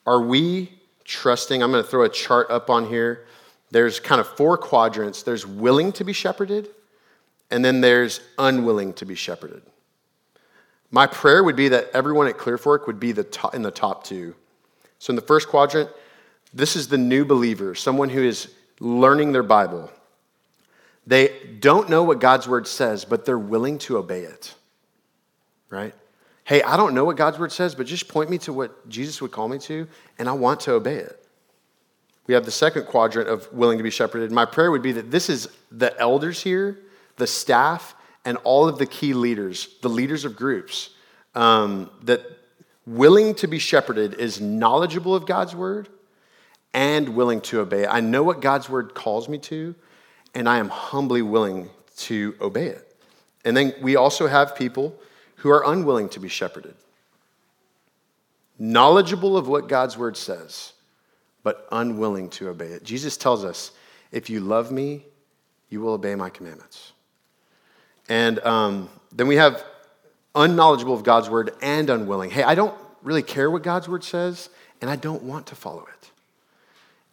Are 0.06 0.20
we 0.20 0.72
trusting? 1.04 1.62
I'm 1.62 1.72
going 1.72 1.82
to 1.82 1.88
throw 1.88 2.04
a 2.04 2.08
chart 2.08 2.50
up 2.50 2.70
on 2.70 2.86
here. 2.86 3.26
There's 3.70 4.00
kind 4.00 4.20
of 4.20 4.28
four 4.36 4.58
quadrants 4.58 5.22
there's 5.22 5.46
willing 5.46 5.92
to 5.92 6.04
be 6.04 6.12
shepherded, 6.12 6.68
and 7.50 7.64
then 7.64 7.80
there's 7.80 8.20
unwilling 8.38 8.92
to 8.94 9.06
be 9.06 9.14
shepherded. 9.14 9.62
My 10.90 11.06
prayer 11.06 11.42
would 11.44 11.56
be 11.56 11.68
that 11.68 11.90
everyone 11.94 12.26
at 12.26 12.36
Clearfork 12.36 12.86
would 12.86 12.98
be 12.98 13.12
the 13.12 13.24
top, 13.24 13.54
in 13.54 13.62
the 13.62 13.70
top 13.70 14.04
two. 14.04 14.34
So, 14.98 15.12
in 15.12 15.16
the 15.16 15.22
first 15.22 15.48
quadrant, 15.48 15.88
this 16.52 16.74
is 16.74 16.88
the 16.88 16.98
new 16.98 17.24
believer, 17.24 17.74
someone 17.74 18.08
who 18.08 18.22
is 18.22 18.52
learning 18.80 19.32
their 19.32 19.44
Bible. 19.44 19.90
They 21.06 21.56
don't 21.58 21.88
know 21.88 22.02
what 22.02 22.20
God's 22.20 22.46
word 22.46 22.66
says, 22.66 23.04
but 23.04 23.24
they're 23.24 23.38
willing 23.38 23.78
to 23.78 23.98
obey 23.98 24.22
it. 24.22 24.54
Right? 25.70 25.94
Hey, 26.44 26.62
I 26.62 26.76
don't 26.76 26.94
know 26.94 27.04
what 27.04 27.16
God's 27.16 27.38
word 27.38 27.52
says, 27.52 27.74
but 27.74 27.86
just 27.86 28.08
point 28.08 28.28
me 28.28 28.38
to 28.38 28.52
what 28.52 28.88
Jesus 28.88 29.22
would 29.22 29.30
call 29.30 29.48
me 29.48 29.58
to, 29.60 29.86
and 30.18 30.28
I 30.28 30.32
want 30.32 30.60
to 30.60 30.72
obey 30.72 30.96
it. 30.96 31.16
We 32.26 32.34
have 32.34 32.44
the 32.44 32.50
second 32.50 32.86
quadrant 32.86 33.28
of 33.28 33.52
willing 33.52 33.78
to 33.78 33.84
be 33.84 33.90
shepherded. 33.90 34.30
My 34.30 34.44
prayer 34.44 34.70
would 34.70 34.82
be 34.82 34.92
that 34.92 35.10
this 35.10 35.28
is 35.28 35.48
the 35.72 35.98
elders 35.98 36.42
here, 36.42 36.78
the 37.16 37.26
staff, 37.26 37.94
and 38.24 38.36
all 38.44 38.68
of 38.68 38.78
the 38.78 38.86
key 38.86 39.14
leaders, 39.14 39.68
the 39.82 39.88
leaders 39.88 40.24
of 40.24 40.36
groups, 40.36 40.90
um, 41.34 41.90
that 42.02 42.20
willing 42.86 43.34
to 43.36 43.46
be 43.46 43.58
shepherded 43.58 44.14
is 44.14 44.40
knowledgeable 44.40 45.14
of 45.14 45.26
God's 45.26 45.54
word 45.54 45.88
and 46.74 47.10
willing 47.10 47.40
to 47.42 47.60
obey. 47.60 47.86
I 47.86 48.00
know 48.00 48.22
what 48.22 48.40
God's 48.40 48.68
word 48.68 48.94
calls 48.94 49.28
me 49.28 49.38
to, 49.38 49.74
and 50.34 50.48
I 50.48 50.58
am 50.58 50.68
humbly 50.68 51.22
willing 51.22 51.70
to 51.98 52.34
obey 52.40 52.66
it. 52.66 52.96
And 53.44 53.56
then 53.56 53.74
we 53.80 53.96
also 53.96 54.26
have 54.26 54.54
people 54.54 54.98
who 55.36 55.50
are 55.50 55.62
unwilling 55.70 56.08
to 56.10 56.20
be 56.20 56.28
shepherded, 56.28 56.74
knowledgeable 58.58 59.36
of 59.36 59.48
what 59.48 59.68
God's 59.68 59.96
word 59.96 60.16
says, 60.16 60.72
but 61.42 61.66
unwilling 61.72 62.28
to 62.30 62.48
obey 62.48 62.66
it. 62.66 62.84
Jesus 62.84 63.16
tells 63.16 63.44
us, 63.44 63.72
if 64.12 64.28
you 64.28 64.40
love 64.40 64.70
me, 64.70 65.04
you 65.70 65.80
will 65.80 65.94
obey 65.94 66.14
my 66.14 66.28
commandments. 66.28 66.92
And 68.08 68.38
um, 68.40 68.88
then 69.12 69.28
we 69.28 69.36
have 69.36 69.64
unknowledgeable 70.34 70.94
of 70.94 71.04
God's 71.04 71.30
word 71.30 71.52
and 71.62 71.88
unwilling. 71.88 72.30
Hey, 72.30 72.42
I 72.42 72.54
don't 72.54 72.74
really 73.02 73.22
care 73.22 73.50
what 73.50 73.62
God's 73.62 73.88
word 73.88 74.04
says, 74.04 74.50
and 74.80 74.90
I 74.90 74.96
don't 74.96 75.22
want 75.22 75.46
to 75.46 75.54
follow 75.54 75.82
it. 75.82 76.10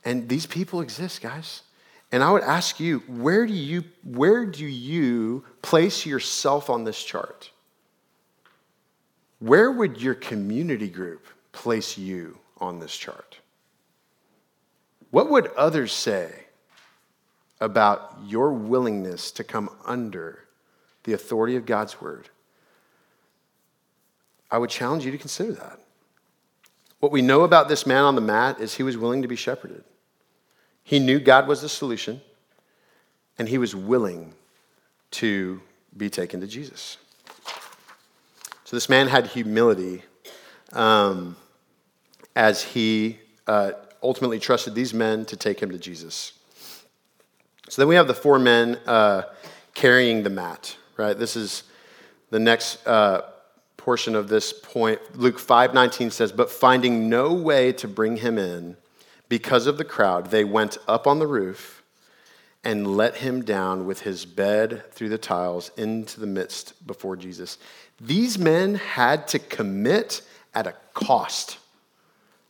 And 0.04 0.28
these 0.28 0.46
people 0.46 0.82
exist, 0.82 1.22
guys. 1.22 1.62
And 2.12 2.24
I 2.24 2.32
would 2.32 2.44
ask 2.44 2.80
you, 2.80 3.00
where 3.00 3.46
do 3.46 3.54
you, 3.54 3.84
where 4.04 4.46
do 4.46 4.66
you 4.66 5.44
place 5.62 6.06
yourself 6.06 6.70
on 6.70 6.84
this 6.84 7.04
chart? 7.04 7.52
Where 9.40 9.72
would 9.72 10.02
your 10.02 10.16
community 10.16 10.88
group 10.90 11.28
place 11.52 11.98
you 11.98 12.40
on 12.58 12.80
this 12.80 12.96
chart? 12.96 13.38
What 15.12 15.30
would 15.30 15.48
others 15.58 15.92
say 15.94 16.46
about 17.60 18.18
your 18.26 18.54
willingness 18.54 19.32
to 19.32 19.44
come 19.44 19.70
under 19.86 20.46
the 21.04 21.14
authority 21.14 21.56
of 21.56 21.66
God's 21.66 22.02
word? 22.02 22.30
I 24.50 24.58
would 24.58 24.70
challenge 24.70 25.06
you 25.06 25.12
to 25.12 25.18
consider 25.18 25.54
that. 25.54 25.80
What 27.00 27.12
we 27.12 27.22
know 27.22 27.44
about 27.44 27.68
this 27.68 27.86
man 27.86 28.04
on 28.04 28.16
the 28.16 28.22
mat 28.22 28.60
is 28.60 28.74
he 28.74 28.84
was 28.84 28.98
willing 28.98 29.22
to 29.22 29.28
be 29.28 29.36
shepherded. 29.36 29.84
He 30.88 31.00
knew 31.00 31.20
God 31.20 31.50
was 31.50 31.62
the 31.62 31.68
solution, 31.68 32.22
and 33.38 33.50
he 33.50 33.58
was 33.58 33.76
willing 33.76 34.34
to 35.12 35.60
be 35.98 36.10
taken 36.10 36.40
to 36.40 36.48
Jesus. 36.48 36.96
So 38.64 38.78
this 38.78 38.88
man 38.88 39.10
had 39.10 39.28
humility 39.28 40.04
um, 40.72 41.36
as 42.38 42.64
he 42.64 43.20
uh, 43.48 43.72
ultimately 44.02 44.40
trusted 44.40 44.76
these 44.76 44.94
men 44.94 45.26
to 45.26 45.36
take 45.36 45.60
him 45.60 45.72
to 45.72 45.78
Jesus. 45.78 46.32
So 47.68 47.82
then 47.82 47.90
we 47.90 47.96
have 47.96 48.08
the 48.08 48.14
four 48.14 48.40
men 48.40 48.80
uh, 48.86 49.24
carrying 49.74 50.24
the 50.24 50.30
mat, 50.30 50.78
right? 50.96 51.20
This 51.20 51.36
is 51.36 51.64
the 52.30 52.40
next 52.40 52.88
uh, 52.88 53.24
portion 53.76 54.16
of 54.16 54.30
this 54.30 54.54
point. 54.54 55.02
Luke 55.18 55.38
5:19 55.38 56.14
says, 56.14 56.32
"But 56.32 56.50
finding 56.50 57.10
no 57.10 57.34
way 57.34 57.74
to 57.74 57.90
bring 57.90 58.16
him 58.16 58.38
in 58.38 58.78
because 59.30 59.68
of 59.68 59.78
the 59.78 59.86
crowd, 59.86 60.32
they 60.32 60.44
went 60.44 60.78
up 60.88 61.08
on 61.08 61.20
the 61.20 61.28
roof 61.28 61.84
and 62.64 62.98
let 62.98 63.18
him 63.18 63.44
down 63.44 63.86
with 63.86 64.02
his 64.02 64.26
bed 64.26 64.92
through 64.92 65.10
the 65.10 65.18
tiles 65.18 65.72
into 65.78 66.20
the 66.20 66.28
midst 66.28 66.86
before 66.86 67.16
Jesus." 67.16 67.58
These 68.00 68.38
men 68.38 68.76
had 68.76 69.28
to 69.30 69.40
commit 69.40 70.22
at 70.54 70.68
a 70.68 70.76
cost 70.94 71.58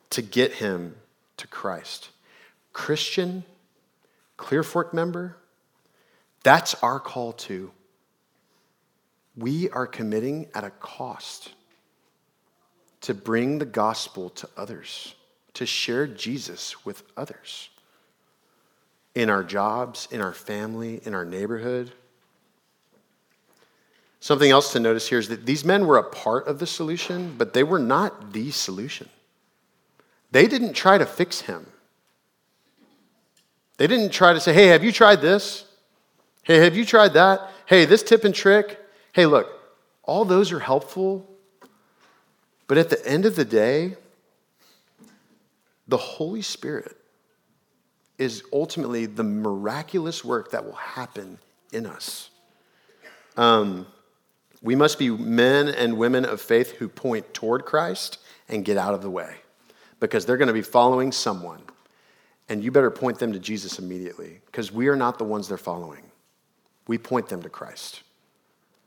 to 0.09 0.21
get 0.21 0.53
him 0.53 0.95
to 1.37 1.47
Christ. 1.47 2.09
Christian, 2.73 3.43
Clearfork 4.37 4.93
member, 4.93 5.37
that's 6.43 6.73
our 6.75 6.99
call 6.99 7.33
too. 7.33 7.71
We 9.35 9.69
are 9.69 9.87
committing 9.87 10.49
at 10.53 10.63
a 10.63 10.69
cost 10.69 11.51
to 13.01 13.13
bring 13.13 13.59
the 13.59 13.65
gospel 13.65 14.29
to 14.31 14.49
others, 14.55 15.15
to 15.57 15.65
share 15.65 16.07
Jesus 16.07 16.85
with 16.85 17.03
others 17.15 17.69
in 19.15 19.29
our 19.29 19.43
jobs, 19.43 20.07
in 20.11 20.21
our 20.21 20.33
family, 20.33 21.01
in 21.03 21.15
our 21.15 21.25
neighborhood. 21.25 21.91
Something 24.19 24.51
else 24.51 24.73
to 24.73 24.79
notice 24.79 25.09
here 25.09 25.19
is 25.19 25.29
that 25.29 25.45
these 25.45 25.65
men 25.65 25.87
were 25.87 25.97
a 25.97 26.03
part 26.03 26.47
of 26.47 26.59
the 26.59 26.67
solution, 26.67 27.33
but 27.37 27.53
they 27.53 27.63
were 27.63 27.79
not 27.79 28.33
the 28.33 28.51
solution. 28.51 29.09
They 30.31 30.47
didn't 30.47 30.73
try 30.73 30.97
to 30.97 31.05
fix 31.05 31.41
him. 31.41 31.65
They 33.77 33.87
didn't 33.87 34.11
try 34.11 34.33
to 34.33 34.39
say, 34.39 34.53
hey, 34.53 34.67
have 34.67 34.83
you 34.83 34.91
tried 34.91 35.21
this? 35.21 35.65
Hey, 36.43 36.57
have 36.59 36.75
you 36.75 36.85
tried 36.85 37.13
that? 37.13 37.49
Hey, 37.65 37.85
this 37.85 38.03
tip 38.03 38.23
and 38.23 38.33
trick. 38.35 38.79
Hey, 39.13 39.25
look, 39.25 39.47
all 40.03 40.25
those 40.25 40.51
are 40.51 40.59
helpful. 40.59 41.27
But 42.67 42.77
at 42.77 42.89
the 42.89 43.03
end 43.07 43.25
of 43.25 43.35
the 43.35 43.45
day, 43.45 43.95
the 45.87 45.97
Holy 45.97 46.41
Spirit 46.41 46.97
is 48.17 48.43
ultimately 48.51 49.05
the 49.05 49.23
miraculous 49.23 50.23
work 50.25 50.51
that 50.51 50.65
will 50.65 50.73
happen 50.73 51.37
in 51.71 51.85
us. 51.85 52.29
Um, 53.35 53.85
we 54.61 54.75
must 54.75 54.97
be 54.97 55.09
men 55.09 55.67
and 55.67 55.97
women 55.97 56.25
of 56.25 56.41
faith 56.41 56.71
who 56.71 56.89
point 56.89 57.33
toward 57.33 57.65
Christ 57.65 58.17
and 58.49 58.65
get 58.65 58.77
out 58.77 58.93
of 58.93 59.01
the 59.01 59.09
way 59.09 59.35
because 59.99 60.25
they're 60.25 60.37
going 60.37 60.47
to 60.47 60.53
be 60.53 60.61
following 60.61 61.11
someone. 61.11 61.61
And 62.49 62.63
you 62.63 62.71
better 62.71 62.89
point 62.89 63.19
them 63.19 63.33
to 63.33 63.39
Jesus 63.39 63.77
immediately 63.77 64.39
because 64.45 64.71
we 64.71 64.87
are 64.87 64.95
not 64.95 65.17
the 65.17 65.25
ones 65.25 65.47
they're 65.47 65.57
following. 65.57 66.03
We 66.87 66.97
point 66.97 67.27
them 67.27 67.43
to 67.43 67.49
Christ. 67.49 68.01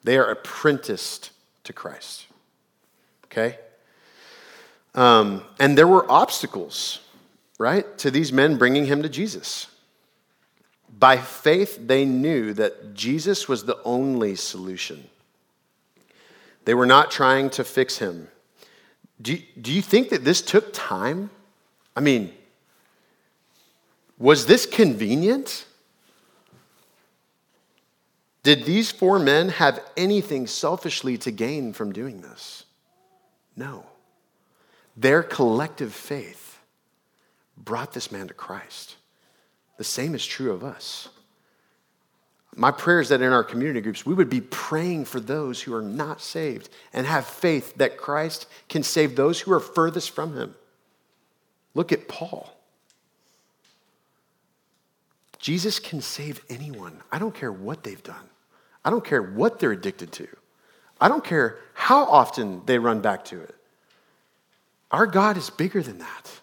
They 0.03 0.17
are 0.17 0.31
apprenticed 0.31 1.31
to 1.65 1.73
Christ. 1.73 2.27
Okay? 3.27 3.59
Um, 4.95 5.45
and 5.59 5.79
there 5.79 5.87
were 5.87 6.11
obstacles, 6.11 7.01
right, 7.59 7.97
to 7.99 8.11
these 8.11 8.33
men 8.33 8.57
bringing 8.57 8.87
him 8.87 9.03
to 9.03 9.09
Jesus. 9.09 9.69
By 10.99 11.17
faith, 11.17 11.79
they 11.87 12.05
knew 12.05 12.53
that 12.55 12.95
Jesus 12.95 13.49
was 13.49 13.65
the 13.65 13.81
only 13.85 14.35
solution. 14.35 15.09
They 16.65 16.75
were 16.75 16.87
not 16.87 17.11
trying 17.11 17.51
to 17.51 17.65
fix 17.65 17.99
him. 17.99 18.29
Do, 19.21 19.39
do 19.61 19.73
you 19.73 19.83
think 19.83 20.11
that 20.11 20.25
this 20.25 20.43
took 20.43 20.73
time? 20.73 21.31
I 21.97 22.01
mean, 22.01 22.33
was 24.19 24.47
this 24.47 24.67
convenient? 24.67 25.67
Did 28.43 28.65
these 28.65 28.91
four 28.91 29.19
men 29.19 29.51
have 29.51 29.81
anything 29.97 30.47
selfishly 30.47 31.19
to 31.19 31.31
gain 31.31 31.73
from 31.73 31.93
doing 31.93 32.21
this? 32.21 32.65
No. 33.57 33.85
Their 34.97 35.23
collective 35.23 35.95
faith 35.95 36.59
brought 37.57 37.93
this 37.93 38.11
man 38.11 38.29
to 38.29 38.35
Christ. 38.35 38.97
The 39.79 39.85
same 39.85 40.15
is 40.15 40.27
true 40.27 40.53
of 40.53 40.65
us. 40.65 41.09
My 42.57 42.71
prayer 42.71 43.01
is 43.01 43.11
that 43.11 43.23
in 43.23 43.33
our 43.33 43.45
community 43.45 43.81
groups, 43.81 44.05
we 44.05 44.15
would 44.15 44.29
be 44.29 44.41
praying 44.41 45.05
for 45.05 45.21
those 45.21 45.63
who 45.63 45.75
are 45.75 45.83
not 45.83 46.21
saved 46.21 46.69
and 46.93 47.07
have 47.07 47.25
faith 47.25 47.75
that 47.77 47.97
Christ 47.97 48.47
can 48.69 48.83
save 48.83 49.15
those 49.15 49.41
who 49.41 49.53
are 49.53 49.61
furthest 49.61 50.11
from 50.11 50.37
him. 50.37 50.55
Look 51.75 51.93
at 51.93 52.09
Paul. 52.09 52.53
Jesus 55.39 55.79
can 55.79 56.03
save 56.03 56.45
anyone. 56.51 57.01
I 57.11 57.19
don't 57.19 57.35
care 57.35 57.53
what 57.53 57.83
they've 57.83 58.03
done, 58.03 58.29
I 58.85 58.91
don't 58.91 59.05
care 59.05 59.23
what 59.23 59.59
they're 59.59 59.73
addicted 59.73 60.13
to, 60.13 60.29
I 61.01 61.09
don't 61.09 61.25
care 61.25 61.59
how 61.75 62.05
often 62.05 62.63
they 62.67 62.79
run 62.79 63.01
back 63.01 63.25
to 63.27 63.41
it. 63.41 63.55
Our 64.91 65.07
God 65.07 65.37
is 65.37 65.51
bigger 65.51 65.83
than 65.83 65.99
that. 65.99 66.41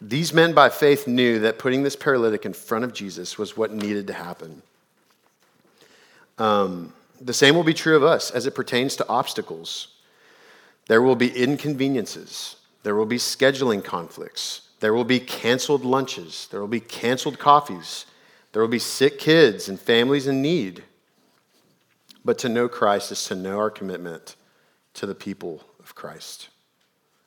These 0.00 0.34
men 0.34 0.52
by 0.52 0.68
faith 0.68 1.06
knew 1.06 1.38
that 1.40 1.58
putting 1.58 1.82
this 1.82 1.96
paralytic 1.96 2.44
in 2.44 2.52
front 2.52 2.84
of 2.84 2.92
Jesus 2.92 3.38
was 3.38 3.56
what 3.56 3.72
needed 3.72 4.06
to 4.08 4.12
happen. 4.12 4.60
Um, 6.36 6.92
the 7.20 7.32
same 7.32 7.54
will 7.54 7.64
be 7.64 7.74
true 7.74 7.96
of 7.96 8.02
us 8.02 8.30
as 8.30 8.46
it 8.46 8.54
pertains 8.54 8.96
to 8.96 9.08
obstacles. 9.08 9.88
There 10.88 11.00
will 11.00 11.16
be 11.16 11.30
inconveniences, 11.30 12.56
there 12.82 12.94
will 12.94 13.06
be 13.06 13.16
scheduling 13.16 13.82
conflicts, 13.82 14.68
there 14.80 14.92
will 14.92 15.04
be 15.04 15.20
canceled 15.20 15.86
lunches, 15.86 16.48
there 16.50 16.60
will 16.60 16.68
be 16.68 16.80
canceled 16.80 17.38
coffees, 17.38 18.04
there 18.52 18.60
will 18.60 18.68
be 18.68 18.78
sick 18.78 19.18
kids 19.18 19.70
and 19.70 19.80
families 19.80 20.26
in 20.26 20.42
need. 20.42 20.82
But 22.26 22.38
to 22.38 22.50
know 22.50 22.68
Christ 22.68 23.10
is 23.10 23.24
to 23.26 23.34
know 23.34 23.58
our 23.58 23.70
commitment 23.70 24.36
to 24.94 25.06
the 25.06 25.14
people 25.14 25.62
Christ. 26.04 26.48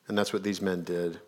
And 0.06 0.16
that's 0.16 0.32
what 0.32 0.44
these 0.44 0.62
men 0.62 0.84
did. 0.84 1.18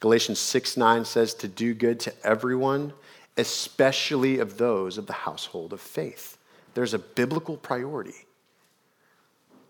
Galatians 0.00 0.38
6 0.38 0.78
9 0.78 1.04
says 1.04 1.34
to 1.34 1.46
do 1.46 1.74
good 1.74 2.00
to 2.00 2.14
everyone, 2.24 2.94
especially 3.36 4.38
of 4.38 4.56
those 4.56 4.96
of 4.96 5.06
the 5.06 5.12
household 5.12 5.74
of 5.74 5.82
faith. 5.82 6.38
There's 6.72 6.94
a 6.94 6.98
biblical 6.98 7.58
priority 7.58 8.14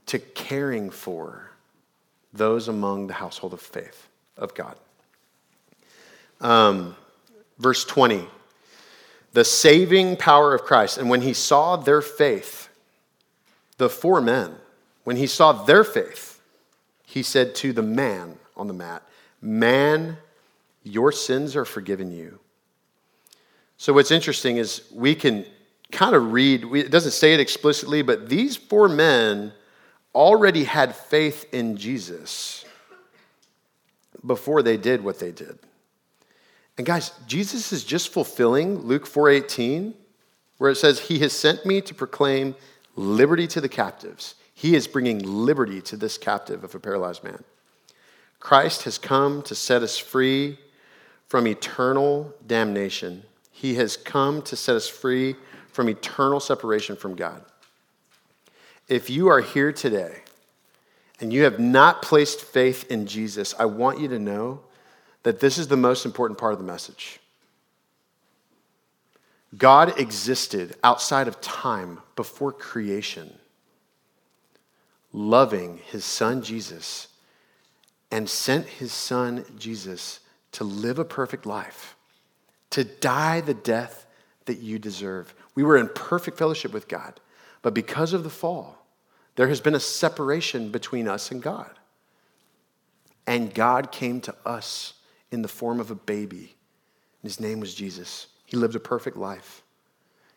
to 0.06 0.20
caring 0.20 0.90
for 0.90 1.50
those 2.32 2.68
among 2.68 3.08
the 3.08 3.14
household 3.14 3.52
of 3.52 3.60
faith 3.60 4.06
of 4.36 4.54
God. 4.54 4.76
Um, 6.40 6.94
verse 7.58 7.84
20 7.84 8.28
the 9.32 9.44
saving 9.44 10.16
power 10.16 10.54
of 10.54 10.62
Christ. 10.62 10.98
And 10.98 11.10
when 11.10 11.22
he 11.22 11.32
saw 11.32 11.74
their 11.74 12.00
faith, 12.00 12.68
the 13.76 13.90
four 13.90 14.20
men, 14.20 14.54
when 15.02 15.16
he 15.16 15.26
saw 15.26 15.52
their 15.52 15.82
faith, 15.82 16.27
he 17.08 17.22
said 17.22 17.54
to 17.54 17.72
the 17.72 17.82
man 17.82 18.36
on 18.54 18.66
the 18.66 18.74
mat, 18.74 19.02
Man, 19.40 20.18
your 20.82 21.10
sins 21.10 21.56
are 21.56 21.64
forgiven 21.64 22.12
you. 22.12 22.38
So, 23.78 23.94
what's 23.94 24.10
interesting 24.10 24.58
is 24.58 24.82
we 24.92 25.14
can 25.14 25.46
kind 25.90 26.14
of 26.14 26.32
read, 26.32 26.64
it 26.74 26.90
doesn't 26.90 27.12
say 27.12 27.32
it 27.32 27.40
explicitly, 27.40 28.02
but 28.02 28.28
these 28.28 28.56
four 28.56 28.90
men 28.90 29.54
already 30.14 30.64
had 30.64 30.94
faith 30.94 31.46
in 31.50 31.78
Jesus 31.78 32.66
before 34.26 34.62
they 34.62 34.76
did 34.76 35.02
what 35.02 35.18
they 35.18 35.32
did. 35.32 35.58
And 36.76 36.86
guys, 36.86 37.12
Jesus 37.26 37.72
is 37.72 37.84
just 37.84 38.12
fulfilling 38.12 38.80
Luke 38.80 39.06
4:18 39.06 39.94
where 40.58 40.70
it 40.70 40.76
says 40.76 40.98
he 40.98 41.20
has 41.20 41.32
sent 41.32 41.64
me 41.64 41.80
to 41.80 41.94
proclaim 41.94 42.54
liberty 42.96 43.46
to 43.46 43.60
the 43.60 43.68
captives. 43.68 44.34
He 44.58 44.74
is 44.74 44.88
bringing 44.88 45.20
liberty 45.20 45.80
to 45.82 45.96
this 45.96 46.18
captive 46.18 46.64
of 46.64 46.74
a 46.74 46.80
paralyzed 46.80 47.22
man. 47.22 47.44
Christ 48.40 48.82
has 48.82 48.98
come 48.98 49.40
to 49.42 49.54
set 49.54 49.84
us 49.84 49.96
free 49.96 50.58
from 51.28 51.46
eternal 51.46 52.34
damnation. 52.44 53.22
He 53.52 53.76
has 53.76 53.96
come 53.96 54.42
to 54.42 54.56
set 54.56 54.74
us 54.74 54.88
free 54.88 55.36
from 55.70 55.88
eternal 55.88 56.40
separation 56.40 56.96
from 56.96 57.14
God. 57.14 57.44
If 58.88 59.08
you 59.08 59.28
are 59.28 59.40
here 59.40 59.70
today 59.70 60.22
and 61.20 61.32
you 61.32 61.44
have 61.44 61.60
not 61.60 62.02
placed 62.02 62.40
faith 62.40 62.90
in 62.90 63.06
Jesus, 63.06 63.54
I 63.60 63.66
want 63.66 64.00
you 64.00 64.08
to 64.08 64.18
know 64.18 64.62
that 65.22 65.38
this 65.38 65.56
is 65.56 65.68
the 65.68 65.76
most 65.76 66.04
important 66.04 66.36
part 66.36 66.52
of 66.52 66.58
the 66.58 66.64
message. 66.64 67.20
God 69.56 70.00
existed 70.00 70.74
outside 70.82 71.28
of 71.28 71.40
time 71.40 72.00
before 72.16 72.50
creation, 72.50 73.32
loving 75.18 75.80
his 75.86 76.04
son 76.04 76.42
Jesus, 76.42 77.08
and 78.10 78.28
sent 78.28 78.66
his 78.66 78.92
son 78.92 79.44
Jesus 79.58 80.20
to 80.52 80.64
live 80.64 80.98
a 80.98 81.04
perfect 81.04 81.44
life, 81.44 81.96
to 82.70 82.84
die 82.84 83.40
the 83.40 83.52
death 83.54 84.06
that 84.44 84.58
you 84.58 84.78
deserve. 84.78 85.34
We 85.54 85.62
were 85.64 85.76
in 85.76 85.88
perfect 85.88 86.38
fellowship 86.38 86.72
with 86.72 86.86
God, 86.88 87.20
but 87.62 87.74
because 87.74 88.12
of 88.12 88.22
the 88.22 88.30
fall, 88.30 88.86
There 89.38 89.46
has 89.46 89.60
been 89.60 89.76
a 89.76 89.80
separation 89.80 90.70
between 90.70 91.06
us 91.06 91.30
and 91.30 91.40
God. 91.40 91.70
And 93.24 93.54
God 93.54 93.92
came 93.92 94.20
to 94.22 94.34
us 94.44 94.94
in 95.30 95.42
the 95.42 95.48
form 95.48 95.78
of 95.78 95.92
a 95.92 95.94
baby. 95.94 96.56
And 97.22 97.30
his 97.30 97.38
name 97.38 97.60
was 97.60 97.72
Jesus. 97.72 98.26
He 98.46 98.56
lived 98.56 98.74
a 98.74 98.80
perfect 98.80 99.16
life. 99.16 99.62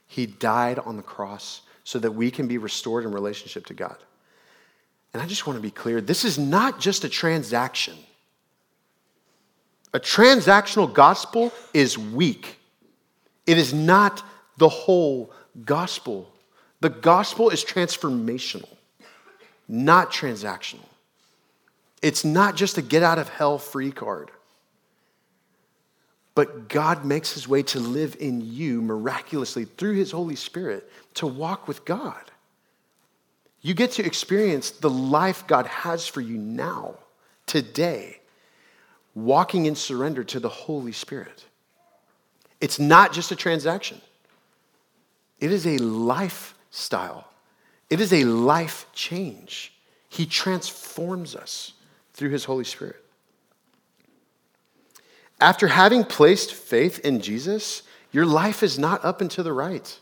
He 0.05 0.27
died 0.27 0.77
on 0.77 0.97
the 0.97 1.01
cross 1.01 1.63
so 1.83 1.97
that 1.97 2.11
we 2.11 2.29
can 2.29 2.47
be 2.47 2.59
restored 2.59 3.03
in 3.03 3.11
relationship 3.11 3.65
to 3.65 3.73
God. 3.73 3.97
And 5.13 5.21
I 5.21 5.25
just 5.25 5.45
want 5.45 5.57
to 5.57 5.61
be 5.61 5.71
clear 5.71 6.01
this 6.01 6.23
is 6.23 6.37
not 6.37 6.79
just 6.79 7.03
a 7.03 7.09
transaction. 7.09 7.95
A 9.93 9.99
transactional 9.99 10.91
gospel 10.91 11.51
is 11.73 11.97
weak, 11.97 12.57
it 13.45 13.57
is 13.57 13.73
not 13.73 14.23
the 14.57 14.69
whole 14.69 15.31
gospel. 15.65 16.27
The 16.79 16.89
gospel 16.89 17.51
is 17.51 17.63
transformational, 17.63 18.69
not 19.67 20.11
transactional. 20.11 20.87
It's 22.01 22.25
not 22.25 22.55
just 22.55 22.79
a 22.79 22.81
get 22.81 23.03
out 23.03 23.19
of 23.19 23.29
hell 23.29 23.59
free 23.59 23.91
card. 23.91 24.31
But 26.33 26.69
God 26.69 27.05
makes 27.05 27.33
his 27.33 27.47
way 27.47 27.61
to 27.63 27.79
live 27.79 28.17
in 28.19 28.41
you 28.41 28.81
miraculously 28.81 29.65
through 29.65 29.95
his 29.95 30.11
Holy 30.11 30.35
Spirit 30.35 30.89
to 31.15 31.27
walk 31.27 31.67
with 31.67 31.85
God. 31.85 32.30
You 33.61 33.73
get 33.73 33.91
to 33.93 34.05
experience 34.05 34.71
the 34.71 34.89
life 34.89 35.45
God 35.45 35.67
has 35.67 36.07
for 36.07 36.21
you 36.21 36.37
now, 36.37 36.95
today, 37.45 38.19
walking 39.13 39.65
in 39.65 39.75
surrender 39.75 40.23
to 40.23 40.39
the 40.39 40.49
Holy 40.49 40.91
Spirit. 40.91 41.45
It's 42.59 42.79
not 42.79 43.13
just 43.13 43.31
a 43.31 43.35
transaction, 43.35 44.01
it 45.39 45.51
is 45.51 45.65
a 45.65 45.77
lifestyle, 45.77 47.27
it 47.89 48.01
is 48.01 48.13
a 48.13 48.23
life 48.23 48.87
change. 48.93 49.73
He 50.09 50.25
transforms 50.25 51.35
us 51.35 51.71
through 52.13 52.31
his 52.31 52.43
Holy 52.43 52.65
Spirit. 52.65 53.01
After 55.39 55.67
having 55.67 56.03
placed 56.03 56.53
faith 56.53 56.99
in 56.99 57.21
Jesus, 57.21 57.83
your 58.11 58.25
life 58.25 58.61
is 58.61 58.77
not 58.77 59.03
up 59.05 59.21
and 59.21 59.31
to 59.31 59.41
the 59.41 59.53
right. 59.53 59.97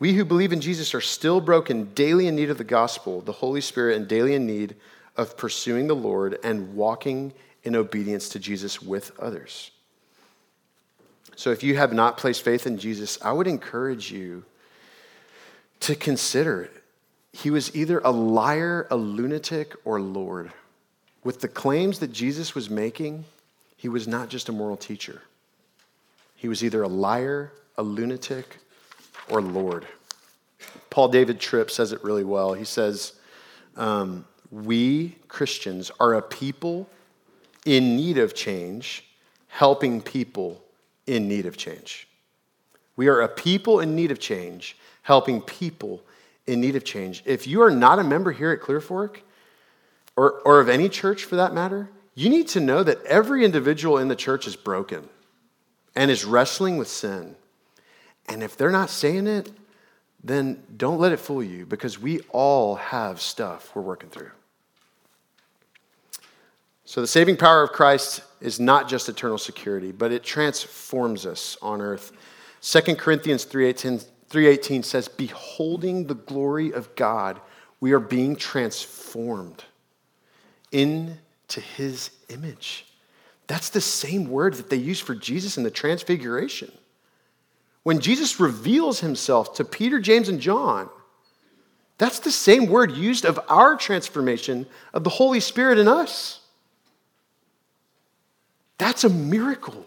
We 0.00 0.14
who 0.14 0.24
believe 0.24 0.52
in 0.52 0.62
Jesus 0.62 0.94
are 0.94 1.00
still 1.02 1.42
broken, 1.42 1.92
daily 1.94 2.26
in 2.26 2.34
need 2.34 2.48
of 2.48 2.56
the 2.56 2.64
gospel, 2.64 3.20
the 3.20 3.32
Holy 3.32 3.60
Spirit, 3.60 3.98
and 3.98 4.08
daily 4.08 4.34
in 4.34 4.46
need 4.46 4.74
of 5.14 5.36
pursuing 5.36 5.86
the 5.86 5.94
Lord 5.94 6.38
and 6.42 6.74
walking 6.74 7.34
in 7.62 7.76
obedience 7.76 8.30
to 8.30 8.38
Jesus 8.38 8.80
with 8.80 9.12
others. 9.20 9.70
So, 11.36 11.50
if 11.50 11.62
you 11.62 11.76
have 11.76 11.92
not 11.92 12.16
placed 12.16 12.42
faith 12.42 12.66
in 12.66 12.78
Jesus, 12.78 13.18
I 13.22 13.32
would 13.32 13.46
encourage 13.46 14.10
you 14.10 14.44
to 15.80 15.94
consider. 15.94 16.70
He 17.32 17.50
was 17.50 17.74
either 17.76 18.00
a 18.00 18.10
liar, 18.10 18.86
a 18.90 18.96
lunatic, 18.96 19.74
or 19.84 20.00
Lord. 20.00 20.50
With 21.22 21.40
the 21.40 21.48
claims 21.48 21.98
that 21.98 22.12
Jesus 22.12 22.54
was 22.54 22.70
making, 22.70 23.26
he 23.76 23.88
was 23.88 24.08
not 24.08 24.30
just 24.30 24.48
a 24.48 24.52
moral 24.52 24.78
teacher, 24.78 25.20
he 26.36 26.48
was 26.48 26.64
either 26.64 26.82
a 26.82 26.88
liar, 26.88 27.52
a 27.76 27.82
lunatic, 27.82 28.56
or 29.30 29.40
Lord. 29.40 29.86
Paul 30.90 31.08
David 31.08 31.40
Tripp 31.40 31.70
says 31.70 31.92
it 31.92 32.02
really 32.04 32.24
well. 32.24 32.52
He 32.52 32.64
says, 32.64 33.14
um, 33.76 34.24
We 34.50 35.16
Christians 35.28 35.90
are 36.00 36.14
a 36.14 36.22
people 36.22 36.88
in 37.64 37.96
need 37.96 38.18
of 38.18 38.34
change, 38.34 39.04
helping 39.48 40.00
people 40.00 40.62
in 41.06 41.28
need 41.28 41.46
of 41.46 41.56
change. 41.56 42.08
We 42.96 43.08
are 43.08 43.20
a 43.20 43.28
people 43.28 43.80
in 43.80 43.94
need 43.94 44.10
of 44.10 44.18
change, 44.18 44.76
helping 45.02 45.40
people 45.40 46.02
in 46.46 46.60
need 46.60 46.76
of 46.76 46.84
change. 46.84 47.22
If 47.24 47.46
you 47.46 47.62
are 47.62 47.70
not 47.70 47.98
a 47.98 48.04
member 48.04 48.32
here 48.32 48.50
at 48.50 48.60
Clearfork, 48.60 49.18
or, 50.16 50.40
or 50.40 50.60
of 50.60 50.68
any 50.68 50.88
church 50.88 51.24
for 51.24 51.36
that 51.36 51.54
matter, 51.54 51.88
you 52.14 52.28
need 52.28 52.48
to 52.48 52.60
know 52.60 52.82
that 52.82 53.02
every 53.04 53.44
individual 53.44 53.96
in 53.98 54.08
the 54.08 54.16
church 54.16 54.46
is 54.46 54.56
broken 54.56 55.08
and 55.96 56.10
is 56.10 56.24
wrestling 56.24 56.76
with 56.76 56.88
sin. 56.88 57.36
And 58.30 58.42
if 58.42 58.56
they're 58.56 58.70
not 58.70 58.88
saying 58.88 59.26
it, 59.26 59.50
then 60.22 60.62
don't 60.76 60.98
let 60.98 61.12
it 61.12 61.18
fool 61.18 61.42
you 61.42 61.66
because 61.66 61.98
we 61.98 62.20
all 62.30 62.76
have 62.76 63.20
stuff 63.20 63.74
we're 63.74 63.82
working 63.82 64.08
through. 64.08 64.30
So 66.84 67.00
the 67.00 67.06
saving 67.06 67.36
power 67.36 67.62
of 67.62 67.72
Christ 67.72 68.22
is 68.40 68.58
not 68.58 68.88
just 68.88 69.08
eternal 69.08 69.38
security, 69.38 69.92
but 69.92 70.12
it 70.12 70.22
transforms 70.22 71.26
us 71.26 71.56
on 71.60 71.80
earth. 71.80 72.12
2 72.62 72.96
Corinthians 72.96 73.44
3:18 73.44 74.04
3:18 74.28 74.84
says 74.84 75.08
beholding 75.08 76.06
the 76.06 76.14
glory 76.14 76.72
of 76.72 76.94
God, 76.94 77.40
we 77.80 77.92
are 77.92 78.00
being 78.00 78.36
transformed 78.36 79.64
into 80.70 81.60
his 81.76 82.10
image. 82.28 82.86
That's 83.48 83.70
the 83.70 83.80
same 83.80 84.30
word 84.30 84.54
that 84.54 84.70
they 84.70 84.76
use 84.76 85.00
for 85.00 85.16
Jesus 85.16 85.56
in 85.56 85.64
the 85.64 85.70
transfiguration. 85.70 86.70
When 87.82 88.00
Jesus 88.00 88.38
reveals 88.38 89.00
himself 89.00 89.54
to 89.54 89.64
Peter, 89.64 90.00
James, 90.00 90.28
and 90.28 90.40
John, 90.40 90.88
that's 91.98 92.20
the 92.20 92.30
same 92.30 92.66
word 92.66 92.92
used 92.92 93.24
of 93.24 93.38
our 93.48 93.76
transformation 93.76 94.66
of 94.92 95.04
the 95.04 95.10
Holy 95.10 95.40
Spirit 95.40 95.78
in 95.78 95.88
us. 95.88 96.40
That's 98.78 99.04
a 99.04 99.10
miracle. 99.10 99.84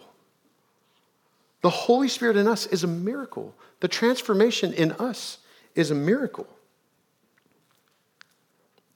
The 1.62 1.70
Holy 1.70 2.08
Spirit 2.08 2.36
in 2.36 2.46
us 2.46 2.66
is 2.66 2.84
a 2.84 2.88
miracle. 2.88 3.54
The 3.80 3.88
transformation 3.88 4.72
in 4.72 4.92
us 4.92 5.38
is 5.74 5.90
a 5.90 5.94
miracle. 5.94 6.46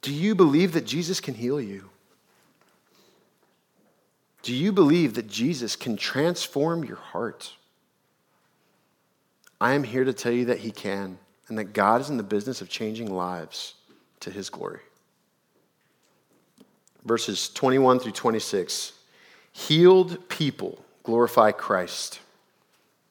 Do 0.03 0.13
you 0.15 0.35
believe 0.35 0.73
that 0.73 0.87
Jesus 0.87 1.19
can 1.19 1.35
heal 1.35 1.61
you? 1.61 1.91
Do 4.43 4.55
you 4.55 4.71
believe 4.71 5.15
that 5.15 5.27
Jesus 5.27 5.75
can 5.75 5.97
transform 5.97 6.85
your 6.85 6.97
heart? 6.97 7.53
I 9.61 9.75
am 9.75 9.83
here 9.83 10.05
to 10.05 10.13
tell 10.13 10.33
you 10.33 10.47
that 10.47 10.59
He 10.59 10.71
can, 10.71 11.19
and 11.49 11.59
that 11.59 11.73
God 11.73 12.01
is 12.01 12.11
in 12.11 12.17
the 12.17 12.23
business 12.23 12.61
of 12.61 12.69
changing 12.69 13.13
lives 13.13 13.75
to 14.21 14.31
His 14.31 14.51
glory. 14.51 14.81
Verses 17.05 17.49
21 17.51 18.01
through 18.01 18.13
26 18.13 18.93
Healed 19.53 20.29
people 20.29 20.85
glorify 21.03 21.53
Christ. 21.53 22.21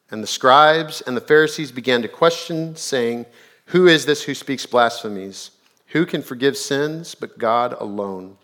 And 0.10 0.24
the 0.24 0.28
scribes 0.28 1.02
and 1.02 1.18
the 1.18 1.22
Pharisees 1.22 1.72
began 1.72 2.02
to 2.02 2.08
question, 2.08 2.76
saying, 2.76 3.26
Who 3.68 3.88
is 3.88 4.06
this 4.06 4.24
who 4.24 4.34
speaks 4.34 4.66
blasphemies? 4.66 5.52
Who 5.88 6.06
can 6.06 6.22
forgive 6.22 6.58
sins 6.58 7.16
but 7.16 7.38
God 7.38 7.76
alone? 7.78 8.38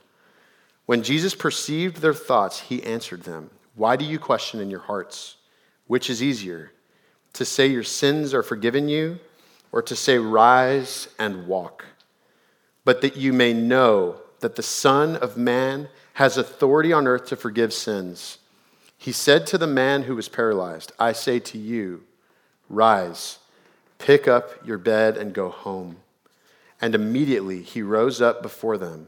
When 0.86 1.04
Jesus 1.04 1.36
perceived 1.36 1.98
their 1.98 2.14
thoughts, 2.14 2.60
he 2.60 2.84
answered 2.84 3.24
them, 3.24 3.50
Why 3.76 3.96
do 3.96 4.04
you 4.04 4.20
question 4.20 4.60
in 4.60 4.70
your 4.70 4.82
hearts? 4.82 5.38
Which 5.88 6.10
is 6.10 6.22
easier, 6.22 6.72
to 7.34 7.46
say 7.46 7.68
your 7.68 7.84
sins 7.84 8.34
are 8.34 8.44
forgiven 8.44 8.88
you, 8.88 9.20
or 9.72 9.82
to 9.82 9.96
say, 9.96 10.18
Rise 10.18 11.08
and 11.18 11.48
walk? 11.48 11.86
But 12.86 13.02
that 13.02 13.18
you 13.18 13.34
may 13.34 13.54
know 13.54 14.18
that 14.40 14.56
the 14.56 14.64
Son 14.64 15.16
of 15.16 15.38
Man 15.38 15.90
has 16.14 16.38
authority 16.38 16.94
on 16.94 17.08
earth 17.08 17.26
to 17.28 17.36
forgive 17.36 17.74
sins. 17.74 18.38
He 18.98 19.12
said 19.12 19.48
to 19.48 19.58
the 19.58 19.68
man 19.68 20.04
who 20.04 20.16
was 20.16 20.30
paralyzed, 20.30 20.92
I 21.00 21.12
say 21.14 21.40
to 21.40 21.58
you, 21.58 22.04
Rise, 22.70 23.40
pick 23.98 24.28
up 24.28 24.66
your 24.66 24.78
bed, 24.78 25.18
and 25.18 25.34
go 25.34 25.50
home. 25.50 25.98
And 26.82 26.96
immediately 26.96 27.62
he 27.62 27.82
rose 27.82 28.22
up 28.22 28.42
before 28.42 28.78
them 28.78 29.08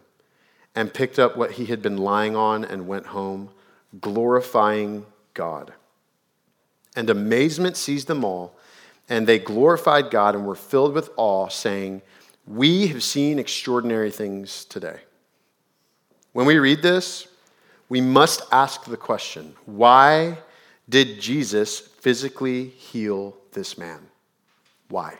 and 0.75 0.93
picked 0.93 1.19
up 1.19 1.37
what 1.37 1.51
he 1.51 1.65
had 1.65 1.81
been 1.81 1.97
lying 1.97 2.35
on 2.35 2.65
and 2.65 2.87
went 2.87 3.07
home, 3.07 3.49
glorifying 4.01 5.05
God. 5.33 5.73
And 6.95 7.09
amazement 7.09 7.77
seized 7.77 8.07
them 8.07 8.23
all, 8.23 8.55
and 9.09 9.27
they 9.27 9.39
glorified 9.39 10.09
God 10.09 10.35
and 10.35 10.45
were 10.45 10.55
filled 10.55 10.93
with 10.93 11.09
awe, 11.17 11.49
saying, 11.49 12.01
We 12.47 12.87
have 12.87 13.03
seen 13.03 13.39
extraordinary 13.39 14.11
things 14.11 14.65
today. 14.65 14.99
When 16.33 16.45
we 16.45 16.57
read 16.57 16.81
this, 16.81 17.27
we 17.89 18.01
must 18.01 18.41
ask 18.51 18.85
the 18.85 18.97
question 18.97 19.55
why 19.65 20.39
did 20.87 21.19
Jesus 21.19 21.79
physically 21.79 22.67
heal 22.67 23.35
this 23.51 23.77
man? 23.77 23.99
Why? 24.89 25.15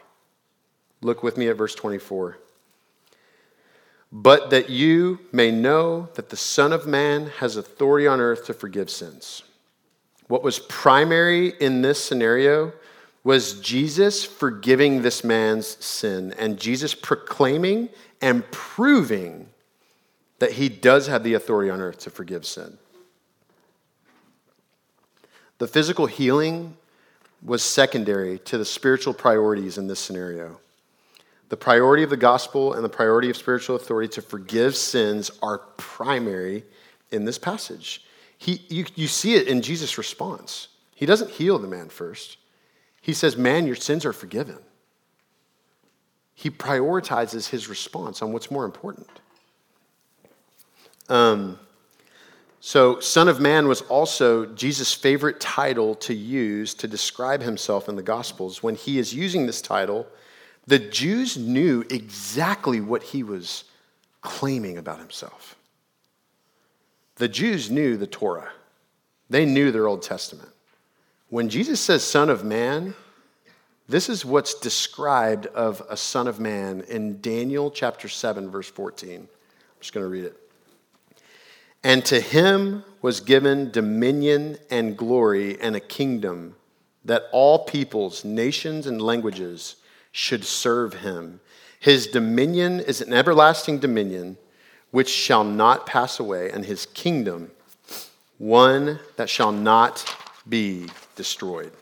Look 1.02 1.24
with 1.24 1.38
me 1.38 1.50
at 1.50 1.58
verse 1.58 1.76
24 1.76 2.38
but 4.16 4.50
that 4.50 4.70
you 4.70 5.20
may 5.34 5.52
know 5.52 6.08
that 6.14 6.30
the 6.30 6.38
Son 6.38 6.72
of 6.72 6.88
Man 6.88 7.28
has 7.40 7.58
authority 7.58 8.08
on 8.08 8.22
earth 8.22 8.46
to 8.46 8.54
forgive 8.54 8.90
sins. 8.90 9.44
What 10.28 10.44
was 10.44 10.60
primary 10.60 11.50
in 11.60 11.82
this 11.82 12.04
scenario 12.04 12.74
was 13.24 13.60
Jesus 13.60 14.24
forgiving 14.24 15.02
this 15.02 15.24
man's 15.24 15.84
sin 15.84 16.34
and 16.38 16.60
Jesus 16.60 16.94
proclaiming 16.94 17.90
and 18.22 18.50
proving 18.52 19.50
that 20.40 20.54
he 20.54 20.70
does 20.70 21.08
have 21.08 21.24
the 21.24 21.34
authority 21.34 21.70
on 21.70 21.82
earth 21.82 22.00
to 22.00 22.10
forgive 22.10 22.46
sin. 22.46 22.78
The 25.58 25.68
physical 25.68 26.06
healing 26.06 26.76
was 27.42 27.64
secondary 27.64 28.40
to 28.40 28.58
the 28.58 28.66
spiritual 28.66 29.14
priorities 29.14 29.78
in 29.78 29.88
this 29.88 30.00
scenario. 30.00 30.60
The 31.50 31.58
priority 31.58 32.04
of 32.04 32.10
the 32.10 32.18
gospel 32.18 32.74
and 32.74 32.84
the 32.84 32.90
priority 32.90 33.30
of 33.30 33.38
spiritual 33.38 33.76
authority 33.76 34.10
to 34.16 34.22
forgive 34.22 34.76
sins 34.76 35.32
are 35.42 35.60
primary 35.78 36.64
in 37.12 37.26
this 37.26 37.38
passage. 37.38 38.04
He, 38.46 38.62
you, 38.70 38.86
you 38.94 39.08
see 39.08 39.34
it 39.34 39.48
in 39.48 39.64
Jesus' 39.64 39.98
response. 39.98 40.68
He 40.94 41.08
doesn't 41.08 41.32
heal 41.32 41.58
the 41.58 41.68
man 41.68 41.90
first, 41.90 42.38
he 43.02 43.12
says, 43.12 43.36
Man, 43.36 43.66
your 43.66 43.76
sins 43.76 44.06
are 44.06 44.14
forgiven. 44.14 44.60
He 46.36 46.52
prioritizes 46.52 47.50
his 47.50 47.68
response 47.68 48.22
on 48.22 48.34
what's 48.34 48.52
more 48.52 48.66
important. 48.66 49.10
Um, 51.10 51.58
so, 52.60 53.00
Son 53.00 53.28
of 53.28 53.40
Man 53.40 53.68
was 53.68 53.82
also 53.82 54.46
Jesus' 54.46 54.94
favorite 54.94 55.40
title 55.40 55.96
to 55.96 56.14
use 56.14 56.76
to 56.76 56.88
describe 56.88 57.42
himself 57.42 57.90
in 57.90 57.96
the 57.96 58.04
Gospels. 58.04 58.62
When 58.62 58.76
he 58.76 59.00
is 59.00 59.12
using 59.12 59.48
this 59.48 59.60
title, 59.60 60.06
the 60.68 60.78
Jews 60.78 61.36
knew 61.36 61.84
exactly 61.90 62.80
what 62.80 63.02
he 63.02 63.24
was 63.24 63.64
claiming 64.22 64.78
about 64.78 65.00
himself. 65.00 65.55
The 67.16 67.28
Jews 67.28 67.72
knew 67.72 67.98
the 67.98 68.08
Torah, 68.08 68.52
they 69.30 69.46
knew 69.46 69.72
their 69.72 69.88
Old 69.88 70.02
Testament. 70.02 70.50
When 71.30 71.50
Jesus 71.50 71.80
says 71.80 72.04
Son 72.04 72.30
of 72.30 72.44
Man, 72.44 72.94
this 73.88 74.10
is 74.10 74.26
what's 74.26 74.56
described 74.56 75.46
of 75.48 75.82
a 75.90 75.98
Son 75.98 76.28
of 76.28 76.40
Man 76.40 76.82
in 76.88 77.22
Daniel 77.22 77.72
chapter 77.72 78.08
7, 78.08 78.50
verse 78.50 78.70
14. 78.70 79.22
I'm 79.22 79.28
just 79.80 79.94
going 79.94 80.06
to 80.06 80.10
read 80.10 80.26
it. 80.26 80.38
And 81.84 82.04
to 82.06 82.20
him 82.20 82.84
was 83.02 83.20
given 83.20 83.70
dominion 83.70 84.58
and 84.72 84.98
glory 84.98 85.60
and 85.62 85.76
a 85.76 85.80
kingdom 85.80 86.56
that 87.06 87.26
all 87.32 87.60
peoples, 87.66 88.26
nations, 88.26 88.88
and 88.88 89.00
languages 89.00 89.76
should 90.12 90.44
serve 90.44 90.96
him. 90.96 91.40
His 91.80 92.08
dominion 92.08 92.80
is 92.80 93.02
an 93.02 93.14
everlasting 93.14 93.78
dominion 93.78 94.38
which 94.96 95.10
shall 95.10 95.44
not 95.44 95.86
pass 95.86 96.22
away, 96.22 96.50
and 96.50 96.64
his 96.64 96.86
kingdom 96.86 97.52
one 98.38 98.98
that 99.18 99.30
shall 99.30 99.52
not 99.52 100.16
be 100.48 100.88
destroyed. 101.18 101.74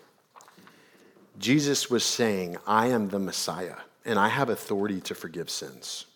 Jesus 1.37 1.91
was 1.91 2.03
saying, 2.03 2.57
I 2.65 2.87
am 2.87 3.09
the 3.09 3.19
Messiah, 3.19 3.75
and 4.03 4.17
I 4.17 4.29
have 4.29 4.49
authority 4.49 4.99
to 5.01 5.13
forgive 5.13 5.51
sins. 5.51 6.07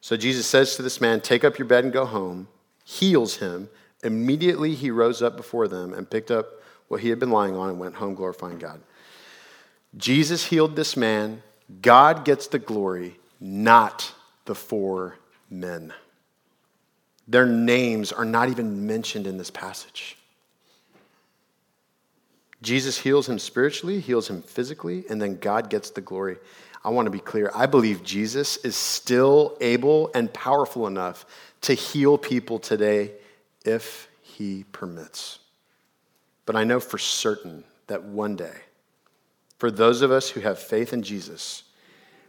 So 0.00 0.16
Jesus 0.16 0.46
says 0.46 0.76
to 0.76 0.82
this 0.82 1.00
man, 1.00 1.20
Take 1.20 1.42
up 1.42 1.58
your 1.58 1.66
bed 1.66 1.82
and 1.82 1.92
go 1.92 2.04
home, 2.04 2.46
heals 2.84 3.38
him. 3.38 3.68
Immediately 4.04 4.76
he 4.76 4.92
rose 4.92 5.22
up 5.22 5.36
before 5.36 5.66
them 5.66 5.92
and 5.92 6.08
picked 6.08 6.30
up 6.30 6.62
what 6.86 7.00
he 7.00 7.08
had 7.08 7.18
been 7.18 7.32
lying 7.32 7.56
on 7.56 7.68
and 7.68 7.80
went 7.80 7.96
home 7.96 8.14
glorifying 8.14 8.58
God. 8.58 8.80
Jesus 9.96 10.46
healed 10.46 10.76
this 10.76 10.96
man. 10.96 11.42
God 11.80 12.24
gets 12.24 12.46
the 12.46 12.60
glory, 12.60 13.16
not 13.40 14.14
the 14.44 14.54
four 14.54 15.16
men. 15.52 15.92
Their 17.28 17.46
names 17.46 18.10
are 18.10 18.24
not 18.24 18.48
even 18.48 18.86
mentioned 18.86 19.26
in 19.26 19.38
this 19.38 19.50
passage. 19.50 20.16
Jesus 22.62 22.98
heals 22.98 23.28
him 23.28 23.38
spiritually, 23.38 24.00
heals 24.00 24.30
him 24.30 24.42
physically, 24.42 25.04
and 25.10 25.20
then 25.20 25.36
God 25.36 25.68
gets 25.68 25.90
the 25.90 26.00
glory. 26.00 26.38
I 26.84 26.90
want 26.90 27.06
to 27.06 27.10
be 27.10 27.20
clear. 27.20 27.50
I 27.54 27.66
believe 27.66 28.02
Jesus 28.02 28.56
is 28.58 28.76
still 28.76 29.56
able 29.60 30.10
and 30.14 30.32
powerful 30.32 30.86
enough 30.86 31.26
to 31.62 31.74
heal 31.74 32.18
people 32.18 32.58
today 32.58 33.12
if 33.64 34.08
he 34.22 34.64
permits. 34.72 35.38
But 36.46 36.56
I 36.56 36.64
know 36.64 36.80
for 36.80 36.98
certain 36.98 37.64
that 37.86 38.02
one 38.02 38.36
day, 38.36 38.54
for 39.58 39.70
those 39.70 40.02
of 40.02 40.10
us 40.10 40.30
who 40.30 40.40
have 40.40 40.58
faith 40.58 40.92
in 40.92 41.02
Jesus, 41.02 41.62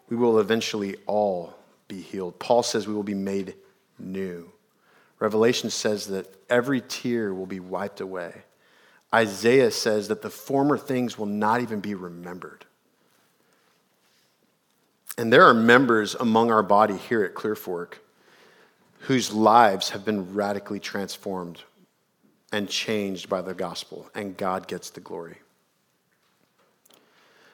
we 0.10 0.16
will 0.16 0.40
eventually 0.40 0.98
all 1.08 1.56
be 1.94 2.02
healed. 2.02 2.40
Paul 2.40 2.64
says 2.64 2.88
we 2.88 2.94
will 2.94 3.04
be 3.04 3.14
made 3.14 3.56
new. 4.00 4.52
Revelation 5.20 5.70
says 5.70 6.08
that 6.08 6.28
every 6.50 6.82
tear 6.82 7.34
will 7.34 7.46
be 7.46 7.60
wiped 7.60 8.02
away. 8.02 8.44
Isaiah 9.14 9.72
says 9.72 10.08
that 10.08 10.22
the 10.22 10.30
former 10.30 10.78
things 10.78 11.18
will 11.18 11.28
not 11.28 11.62
even 11.62 11.80
be 11.80 11.94
remembered. 11.94 12.66
And 15.18 15.32
there 15.32 15.44
are 15.44 15.54
members 15.54 16.16
among 16.16 16.52
our 16.52 16.64
body 16.64 16.98
here 16.98 17.24
at 17.24 17.36
Clearfork 17.36 18.00
whose 19.02 19.32
lives 19.32 19.92
have 19.92 20.04
been 20.04 20.34
radically 20.34 20.80
transformed 20.80 21.62
and 22.52 22.68
changed 22.68 23.30
by 23.30 23.42
the 23.42 23.54
gospel, 23.54 24.10
and 24.16 24.38
God 24.38 24.68
gets 24.68 24.90
the 24.90 25.02
glory. 25.02 25.38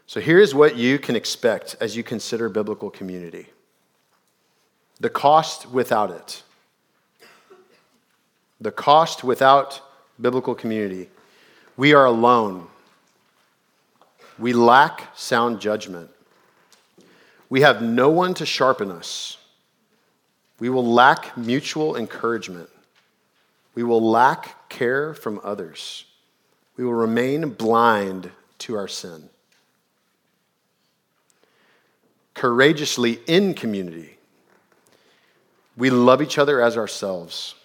So 0.05 0.19
here's 0.19 0.55
what 0.55 0.75
you 0.77 0.99
can 0.99 1.15
expect 1.15 1.75
as 1.81 1.95
you 1.97 2.03
consider 2.03 2.49
biblical 2.49 2.89
community 2.89 3.49
the 4.99 5.09
cost 5.09 5.69
without 5.69 6.11
it. 6.11 6.43
The 8.61 8.71
cost 8.71 9.23
without 9.23 9.81
biblical 10.19 10.53
community. 10.53 11.09
We 11.77 11.93
are 11.93 12.05
alone. 12.05 12.67
We 14.37 14.53
lack 14.53 15.07
sound 15.15 15.61
judgment. 15.61 16.09
We 17.49 17.61
have 17.61 17.81
no 17.81 18.09
one 18.09 18.33
to 18.35 18.45
sharpen 18.45 18.91
us. 18.91 19.37
We 20.59 20.69
will 20.69 20.85
lack 20.85 21.37
mutual 21.37 21.95
encouragement. 21.95 22.69
We 23.75 23.83
will 23.83 24.01
lack 24.01 24.69
care 24.69 25.13
from 25.13 25.39
others. 25.43 26.05
We 26.75 26.83
will 26.83 26.93
remain 26.93 27.49
blind 27.49 28.31
to 28.59 28.75
our 28.75 28.87
sin. 28.87 29.29
Courageously 32.33 33.19
in 33.25 33.53
community, 33.53 34.18
we 35.79 35.89
love 35.89 36.21
each 36.21 36.37
other 36.37 36.61
as 36.61 36.75
ourselves. 36.75 37.55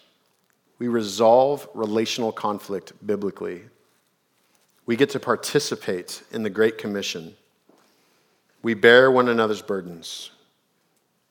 We 0.78 0.86
resolve 0.86 1.68
relational 1.74 2.30
conflict 2.30 2.92
biblically. 3.04 3.62
We 4.86 4.94
get 4.94 5.10
to 5.10 5.20
participate 5.20 6.22
in 6.30 6.44
the 6.44 6.50
Great 6.50 6.78
Commission. 6.78 7.34
We 8.62 8.74
bear 8.74 9.10
one 9.10 9.28
another's 9.28 9.62
burdens. 9.62 10.30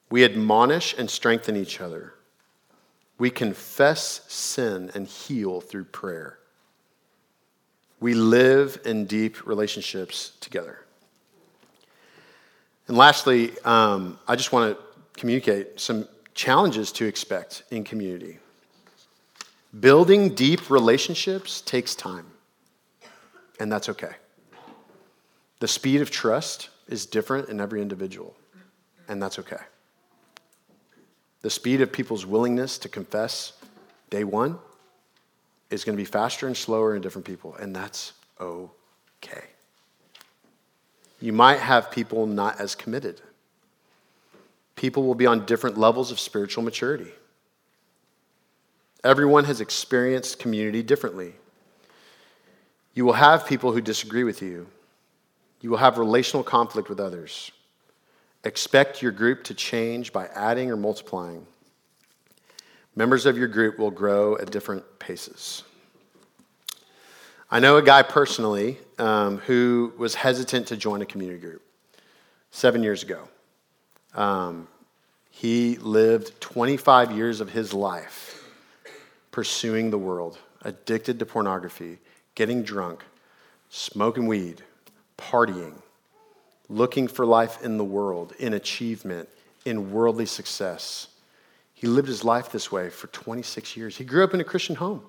We 0.09 0.25
admonish 0.25 0.93
and 0.97 1.09
strengthen 1.09 1.55
each 1.55 1.79
other. 1.79 2.15
We 3.17 3.29
confess 3.29 4.21
sin 4.27 4.91
and 4.93 5.07
heal 5.07 5.61
through 5.61 5.85
prayer. 5.85 6.37
We 8.01 8.13
live 8.13 8.81
in 8.83 9.05
deep 9.05 9.47
relationships 9.47 10.33
together. 10.41 10.79
And 12.89 12.97
lastly, 12.97 13.53
um, 13.63 14.19
I 14.27 14.35
just 14.35 14.51
want 14.51 14.77
to 14.77 14.83
communicate 15.17 15.79
some 15.79 16.07
challenges 16.33 16.91
to 16.93 17.05
expect 17.05 17.63
in 17.71 17.83
community. 17.83 18.39
Building 19.79 20.35
deep 20.35 20.69
relationships 20.69 21.61
takes 21.61 21.95
time, 21.95 22.25
and 23.59 23.71
that's 23.71 23.89
okay. 23.89 24.13
The 25.59 25.67
speed 25.67 26.01
of 26.01 26.11
trust 26.11 26.69
is 26.87 27.05
different 27.05 27.49
in 27.49 27.59
every 27.59 27.81
individual, 27.81 28.35
and 29.07 29.21
that's 29.21 29.39
okay. 29.39 29.61
The 31.41 31.49
speed 31.49 31.81
of 31.81 31.91
people's 31.91 32.25
willingness 32.25 32.77
to 32.79 32.89
confess 32.89 33.53
day 34.09 34.23
one 34.23 34.59
is 35.69 35.83
going 35.83 35.97
to 35.97 36.01
be 36.01 36.05
faster 36.05 36.47
and 36.47 36.55
slower 36.55 36.95
in 36.95 37.01
different 37.01 37.25
people, 37.25 37.55
and 37.55 37.75
that's 37.75 38.13
okay. 38.39 39.43
You 41.19 41.33
might 41.33 41.59
have 41.59 41.89
people 41.89 42.27
not 42.27 42.59
as 42.59 42.75
committed. 42.75 43.21
People 44.75 45.03
will 45.03 45.15
be 45.15 45.25
on 45.25 45.45
different 45.45 45.77
levels 45.77 46.11
of 46.11 46.19
spiritual 46.19 46.63
maturity. 46.63 47.11
Everyone 49.03 49.43
has 49.45 49.61
experienced 49.61 50.39
community 50.39 50.81
differently. 50.81 51.33
You 52.93 53.05
will 53.05 53.13
have 53.13 53.45
people 53.45 53.71
who 53.71 53.81
disagree 53.81 54.23
with 54.23 54.41
you. 54.41 54.67
You 55.61 55.69
will 55.69 55.77
have 55.77 55.97
relational 55.97 56.43
conflict 56.43 56.89
with 56.89 56.99
others. 56.99 57.51
Expect 58.43 59.01
your 59.01 59.11
group 59.11 59.43
to 59.45 59.53
change 59.53 60.11
by 60.11 60.27
adding 60.27 60.69
or 60.69 60.75
multiplying. 60.75 61.45
Members 62.95 63.25
of 63.25 63.37
your 63.37 63.47
group 63.47 63.79
will 63.79 63.91
grow 63.91 64.37
at 64.37 64.51
different 64.51 64.83
paces. 64.99 65.63
I 67.49 67.59
know 67.59 67.77
a 67.77 67.81
guy 67.81 68.03
personally 68.03 68.77
um, 68.99 69.37
who 69.39 69.93
was 69.97 70.15
hesitant 70.15 70.67
to 70.67 70.77
join 70.77 71.01
a 71.01 71.05
community 71.05 71.39
group 71.39 71.61
seven 72.51 72.83
years 72.83 73.03
ago. 73.03 73.27
Um, 74.15 74.67
he 75.29 75.77
lived 75.77 76.39
25 76.41 77.11
years 77.11 77.41
of 77.41 77.51
his 77.51 77.73
life 77.73 78.43
pursuing 79.31 79.89
the 79.89 79.97
world, 79.97 80.37
addicted 80.61 81.17
to 81.19 81.25
pornography, 81.25 81.97
getting 82.35 82.61
drunk, 82.61 83.03
smoking 83.69 84.27
weed, 84.27 84.61
partying, 85.17 85.73
looking 86.69 87.07
for 87.07 87.25
life 87.25 87.63
in 87.63 87.77
the 87.77 87.83
world, 87.83 88.33
in 88.37 88.53
achievement, 88.53 89.27
in 89.65 89.91
worldly 89.91 90.27
success. 90.27 91.07
He 91.73 91.87
lived 91.87 92.07
his 92.07 92.23
life 92.23 92.51
this 92.51 92.71
way 92.71 92.89
for 92.89 93.07
26 93.07 93.75
years. 93.75 93.97
He 93.97 94.05
grew 94.05 94.23
up 94.23 94.33
in 94.35 94.39
a 94.39 94.43
Christian 94.43 94.75
home, 94.75 95.01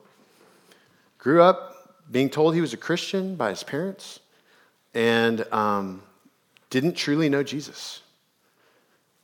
grew 1.18 1.42
up 1.42 2.00
being 2.10 2.30
told 2.30 2.54
he 2.54 2.60
was 2.60 2.72
a 2.72 2.78
Christian 2.78 3.36
by 3.36 3.50
his 3.50 3.62
parents, 3.62 4.20
and 4.94 5.46
um, 5.52 6.02
didn't 6.70 6.94
truly 6.94 7.28
know 7.28 7.42
Jesus. 7.42 8.00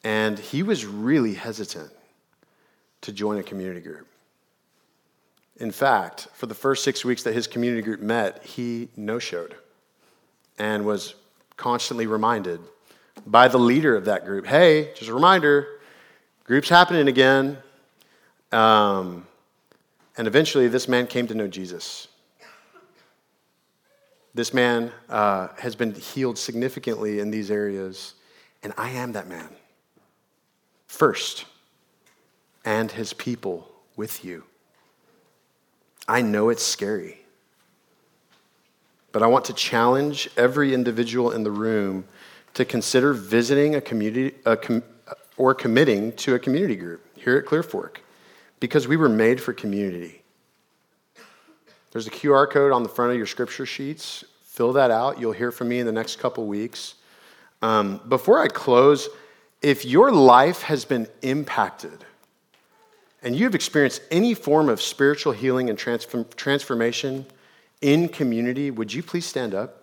And 0.03 0.39
he 0.39 0.63
was 0.63 0.87
really 0.87 1.35
hesitant 1.35 1.91
to 3.03 3.13
join 3.13 3.39
a 3.39 3.43
community 3.43 3.81
group. 3.81 4.07
In 5.57 5.71
fact, 5.71 6.29
for 6.33 6.47
the 6.47 6.55
first 6.55 6.85
six 6.85 7.05
weeks 7.05 7.23
that 7.25 7.35
his 7.35 7.47
community 7.47 7.83
group 7.83 8.01
met, 8.01 8.43
he 8.45 8.89
no 8.97 9.19
showed 9.19 9.55
and 10.59 10.85
was 10.85 11.15
constantly 11.57 12.07
reminded 12.07 12.61
by 13.27 13.49
the 13.49 13.59
leader 13.59 13.97
of 13.97 14.05
that 14.07 14.25
group 14.25 14.47
hey, 14.47 14.93
just 14.95 15.11
a 15.11 15.15
reminder, 15.15 15.67
group's 16.45 16.69
happening 16.69 17.09
again. 17.09 17.59
Um, 18.53 19.27
and 20.17 20.27
eventually, 20.27 20.69
this 20.69 20.89
man 20.89 21.07
came 21.07 21.27
to 21.29 21.35
know 21.35 21.47
Jesus. 21.47 22.09
This 24.35 24.53
man 24.53 24.93
uh, 25.09 25.49
has 25.59 25.75
been 25.75 25.95
healed 25.95 26.39
significantly 26.39 27.21
in 27.21 27.31
these 27.31 27.51
areas, 27.51 28.15
and 28.63 28.73
I 28.77 28.91
am 28.91 29.13
that 29.13 29.29
man. 29.29 29.49
First, 30.91 31.47
and 32.65 32.91
his 32.91 33.15
people 33.15 33.71
with 33.97 34.23
you. 34.23 34.45
I 36.07 36.21
know 36.21 36.51
it's 36.51 36.65
scary, 36.65 37.21
but 39.13 39.23
I 39.23 39.29
want 39.29 39.47
to 39.47 39.55
challenge 39.55 40.29
every 40.37 40.75
individual 40.75 41.31
in 41.31 41.43
the 41.43 41.51
room 41.51 42.05
to 42.55 42.65
consider 42.65 43.15
visiting 43.15 43.77
a 43.77 43.81
community 43.81 44.37
a 44.45 44.57
com, 44.57 44.83
or 45.39 45.55
committing 45.55 46.13
to 46.17 46.35
a 46.35 46.39
community 46.39 46.77
group 46.77 47.07
here 47.17 47.39
at 47.39 47.47
Clearfork 47.47 47.99
because 48.59 48.87
we 48.87 48.97
were 48.99 49.09
made 49.09 49.41
for 49.41 49.55
community. 49.55 50.23
There's 51.93 52.09
a 52.09 52.11
QR 52.11 52.51
code 52.51 52.73
on 52.73 52.83
the 52.83 52.91
front 52.91 53.13
of 53.13 53.17
your 53.17 53.27
scripture 53.27 53.65
sheets. 53.65 54.25
Fill 54.43 54.73
that 54.75 54.91
out. 54.91 55.19
You'll 55.21 55.33
hear 55.33 55.53
from 55.53 55.69
me 55.69 55.79
in 55.79 55.87
the 55.87 55.93
next 55.93 56.19
couple 56.19 56.47
weeks. 56.47 56.97
Um, 57.63 58.01
before 58.09 58.43
I 58.43 58.49
close, 58.49 59.09
if 59.63 59.85
your 59.85 60.11
life 60.11 60.63
has 60.63 60.85
been 60.85 61.07
impacted 61.23 62.05
and 63.23 63.37
you've 63.37 63.55
experienced 63.55 64.01
any 64.11 64.33
form 64.35 64.69
of 64.69 64.81
spiritual 64.81 65.33
healing 65.33 65.69
and 65.69 65.79
transform- 65.79 66.27
transformation 66.37 67.27
in 67.83 68.09
community, 68.09 68.71
would 68.71 68.93
you 68.93 69.03
please 69.03 69.27
stand 69.27 69.55
up? 69.55 69.77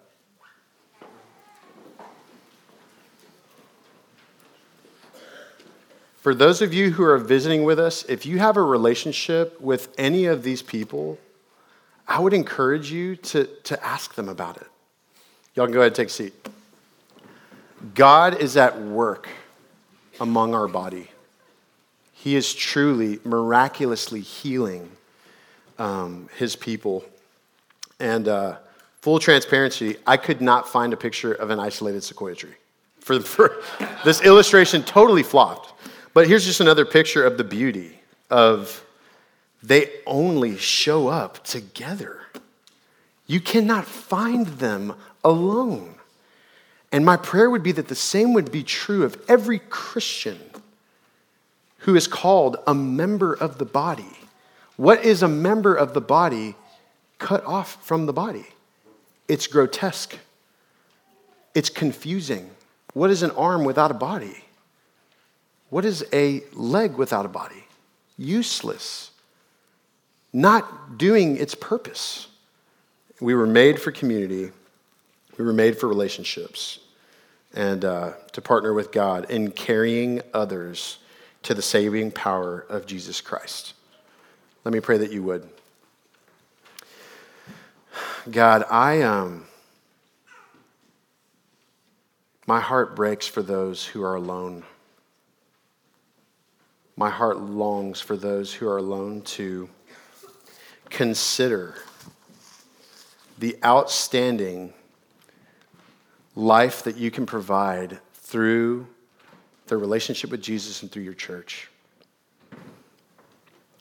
For 6.17 6.33
those 6.35 6.61
of 6.61 6.73
you 6.73 6.91
who 6.91 7.03
are 7.03 7.17
visiting 7.17 7.63
with 7.63 7.79
us, 7.79 8.03
if 8.05 8.25
you 8.25 8.39
have 8.39 8.57
a 8.57 8.61
relationship 8.61 9.61
with 9.61 9.93
any 9.97 10.25
of 10.25 10.43
these 10.43 10.61
people, 10.61 11.17
I 12.07 12.19
would 12.19 12.33
encourage 12.33 12.91
you 12.91 13.15
to, 13.17 13.45
to 13.45 13.85
ask 13.85 14.15
them 14.15 14.27
about 14.27 14.57
it. 14.57 14.67
Y'all 15.55 15.67
can 15.67 15.73
go 15.73 15.79
ahead 15.79 15.91
and 15.91 15.95
take 15.95 16.07
a 16.07 16.11
seat. 16.11 16.33
God 17.93 18.41
is 18.41 18.57
at 18.57 18.81
work 18.81 19.29
among 20.19 20.53
our 20.53 20.67
body. 20.67 21.09
He 22.13 22.35
is 22.35 22.53
truly, 22.53 23.19
miraculously 23.23 24.21
healing 24.21 24.91
um, 25.77 26.29
his 26.37 26.55
people. 26.55 27.05
And 27.99 28.27
uh, 28.27 28.57
full 29.01 29.19
transparency, 29.19 29.97
I 30.05 30.17
could 30.17 30.41
not 30.41 30.67
find 30.67 30.93
a 30.93 30.97
picture 30.97 31.33
of 31.33 31.49
an 31.49 31.59
isolated 31.59 32.03
sequoia 32.03 32.35
tree. 32.35 32.55
For, 32.99 33.19
for 33.21 33.57
this 34.03 34.21
illustration 34.21 34.83
totally 34.83 35.23
flopped. 35.23 35.73
But 36.13 36.27
here's 36.27 36.45
just 36.45 36.59
another 36.59 36.85
picture 36.85 37.23
of 37.23 37.37
the 37.37 37.43
beauty 37.43 37.99
of 38.29 38.83
they 39.63 39.89
only 40.05 40.57
show 40.57 41.07
up 41.07 41.43
together. 41.43 42.21
You 43.25 43.39
cannot 43.39 43.85
find 43.85 44.47
them 44.47 44.93
alone. 45.23 45.96
And 46.91 47.05
my 47.05 47.17
prayer 47.17 47.49
would 47.49 47.63
be 47.63 47.73
that 47.73 47.87
the 47.87 47.95
same 47.95 48.33
would 48.33 48.51
be 48.51 48.63
true 48.63 49.03
of 49.03 49.21
every 49.27 49.59
Christian 49.69 50.39
who 51.79 51.95
is 51.95 52.07
called 52.07 52.57
a 52.65 52.73
member 52.73 53.33
of 53.33 53.57
the 53.57 53.65
body. 53.65 54.17
What 54.77 55.03
is 55.03 55.23
a 55.23 55.27
member 55.27 55.75
of 55.75 55.93
the 55.93 56.01
body 56.01 56.55
cut 57.17 57.45
off 57.45 57.83
from 57.85 58.05
the 58.05 58.13
body? 58.13 58.45
It's 59.27 59.47
grotesque, 59.47 60.17
it's 61.53 61.69
confusing. 61.69 62.49
What 62.93 63.09
is 63.09 63.21
an 63.21 63.31
arm 63.31 63.63
without 63.63 63.91
a 63.91 63.93
body? 63.95 64.43
What 65.69 65.85
is 65.85 66.05
a 66.13 66.41
leg 66.53 66.93
without 66.93 67.25
a 67.25 67.29
body? 67.29 67.65
Useless, 68.17 69.11
not 70.31 70.97
doing 70.97 71.37
its 71.37 71.53
purpose. 71.53 72.27
We 73.19 73.35
were 73.35 73.47
made 73.47 73.79
for 73.79 73.91
community. 73.91 74.51
We 75.37 75.45
were 75.45 75.53
made 75.53 75.77
for 75.77 75.87
relationships 75.87 76.79
and 77.53 77.85
uh, 77.85 78.13
to 78.33 78.41
partner 78.41 78.73
with 78.73 78.91
God 78.91 79.29
in 79.29 79.51
carrying 79.51 80.21
others 80.33 80.97
to 81.43 81.53
the 81.53 81.61
saving 81.61 82.11
power 82.11 82.65
of 82.69 82.85
Jesus 82.85 83.21
Christ. 83.21 83.73
Let 84.63 84.73
me 84.73 84.79
pray 84.79 84.97
that 84.97 85.11
you 85.11 85.23
would. 85.23 85.47
God, 88.29 88.65
I 88.69 89.03
um, 89.03 89.45
my 92.45 92.59
heart 92.59 92.95
breaks 92.95 93.27
for 93.27 93.41
those 93.41 93.85
who 93.85 94.03
are 94.03 94.15
alone. 94.15 94.63
My 96.95 97.09
heart 97.09 97.39
longs 97.39 98.01
for 98.01 98.17
those 98.17 98.53
who 98.53 98.67
are 98.67 98.77
alone 98.77 99.21
to 99.21 99.69
consider 100.89 101.75
the 103.37 103.57
outstanding 103.63 104.73
life 106.37 106.83
that 106.83 106.97
you 106.97 107.09
can 107.09 107.25
provide 107.25 107.99
through 108.13 108.87
their 109.65 109.79
relationship 109.79 110.29
with 110.29 110.41
Jesus 110.41 110.83
and 110.83 110.91
through 110.91 111.01
your 111.01 111.15
church. 111.15 111.67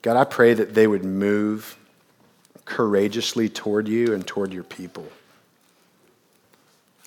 God, 0.00 0.16
I 0.16 0.24
pray 0.24 0.54
that 0.54 0.74
they 0.74 0.86
would 0.86 1.04
move 1.04 1.76
courageously 2.64 3.50
toward 3.50 3.88
you 3.88 4.14
and 4.14 4.26
toward 4.26 4.54
your 4.54 4.64
people. 4.64 5.06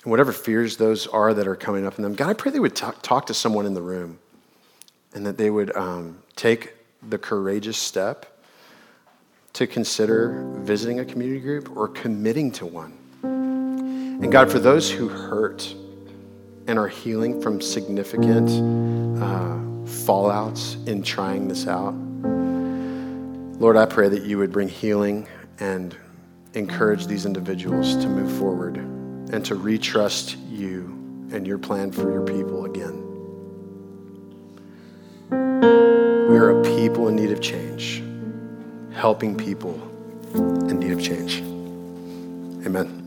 And 0.04 0.10
whatever 0.10 0.32
fears 0.32 0.76
those 0.76 1.08
are 1.08 1.34
that 1.34 1.48
are 1.48 1.56
coming 1.56 1.84
up 1.84 1.98
in 1.98 2.04
them, 2.04 2.14
God, 2.14 2.30
I 2.30 2.34
pray 2.34 2.52
they 2.52 2.60
would 2.60 2.76
talk, 2.76 3.02
talk 3.02 3.26
to 3.26 3.34
someone 3.34 3.66
in 3.66 3.74
the 3.74 3.82
room 3.82 4.20
and 5.14 5.26
that 5.26 5.36
they 5.36 5.50
would 5.50 5.74
um, 5.76 6.22
take 6.36 6.74
the 7.08 7.18
courageous 7.18 7.76
step 7.76 8.40
to 9.54 9.66
consider 9.66 10.44
visiting 10.58 11.00
a 11.00 11.04
community 11.04 11.40
group 11.40 11.76
or 11.76 11.88
committing 11.88 12.52
to 12.52 12.66
one. 12.66 12.99
And 14.22 14.30
God, 14.30 14.50
for 14.50 14.58
those 14.58 14.90
who 14.90 15.08
hurt 15.08 15.74
and 16.66 16.78
are 16.78 16.88
healing 16.88 17.40
from 17.40 17.60
significant 17.60 18.50
uh, 19.20 19.56
fallouts 19.86 20.86
in 20.86 21.02
trying 21.02 21.48
this 21.48 21.66
out, 21.66 21.94
Lord, 23.60 23.76
I 23.76 23.86
pray 23.86 24.08
that 24.08 24.22
you 24.22 24.38
would 24.38 24.52
bring 24.52 24.68
healing 24.68 25.26
and 25.58 25.96
encourage 26.54 27.06
these 27.06 27.26
individuals 27.26 27.96
to 27.96 28.08
move 28.08 28.30
forward 28.38 28.76
and 28.76 29.44
to 29.44 29.54
retrust 29.54 30.36
you 30.50 30.84
and 31.32 31.46
your 31.46 31.58
plan 31.58 31.92
for 31.92 32.10
your 32.12 32.24
people 32.24 32.64
again. 32.64 33.06
We 35.30 36.36
are 36.36 36.60
a 36.60 36.62
people 36.62 37.08
in 37.08 37.16
need 37.16 37.30
of 37.30 37.40
change 37.40 38.02
helping 38.92 39.34
people 39.34 39.80
in 40.34 40.78
need 40.78 40.92
of 40.92 41.02
change. 41.02 41.40
Amen. 42.66 42.99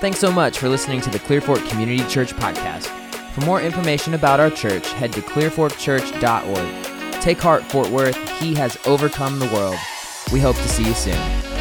Thanks 0.00 0.18
so 0.18 0.30
much 0.30 0.58
for 0.58 0.68
listening 0.68 1.00
to 1.02 1.10
the 1.10 1.18
Clearfork 1.18 1.66
Community 1.70 2.06
Church 2.08 2.34
podcast. 2.34 2.86
For 3.32 3.40
more 3.42 3.60
information 3.60 4.14
about 4.14 4.38
our 4.38 4.50
church, 4.50 4.86
head 4.92 5.12
to 5.14 5.22
clearforkchurch.org. 5.22 7.22
Take 7.22 7.38
heart, 7.38 7.62
Fort 7.64 7.88
Worth. 7.88 8.16
He 8.38 8.54
has 8.54 8.76
overcome 8.86 9.38
the 9.38 9.46
world. 9.46 9.76
We 10.32 10.40
hope 10.40 10.56
to 10.56 10.68
see 10.68 10.86
you 10.86 10.94
soon. 10.94 11.53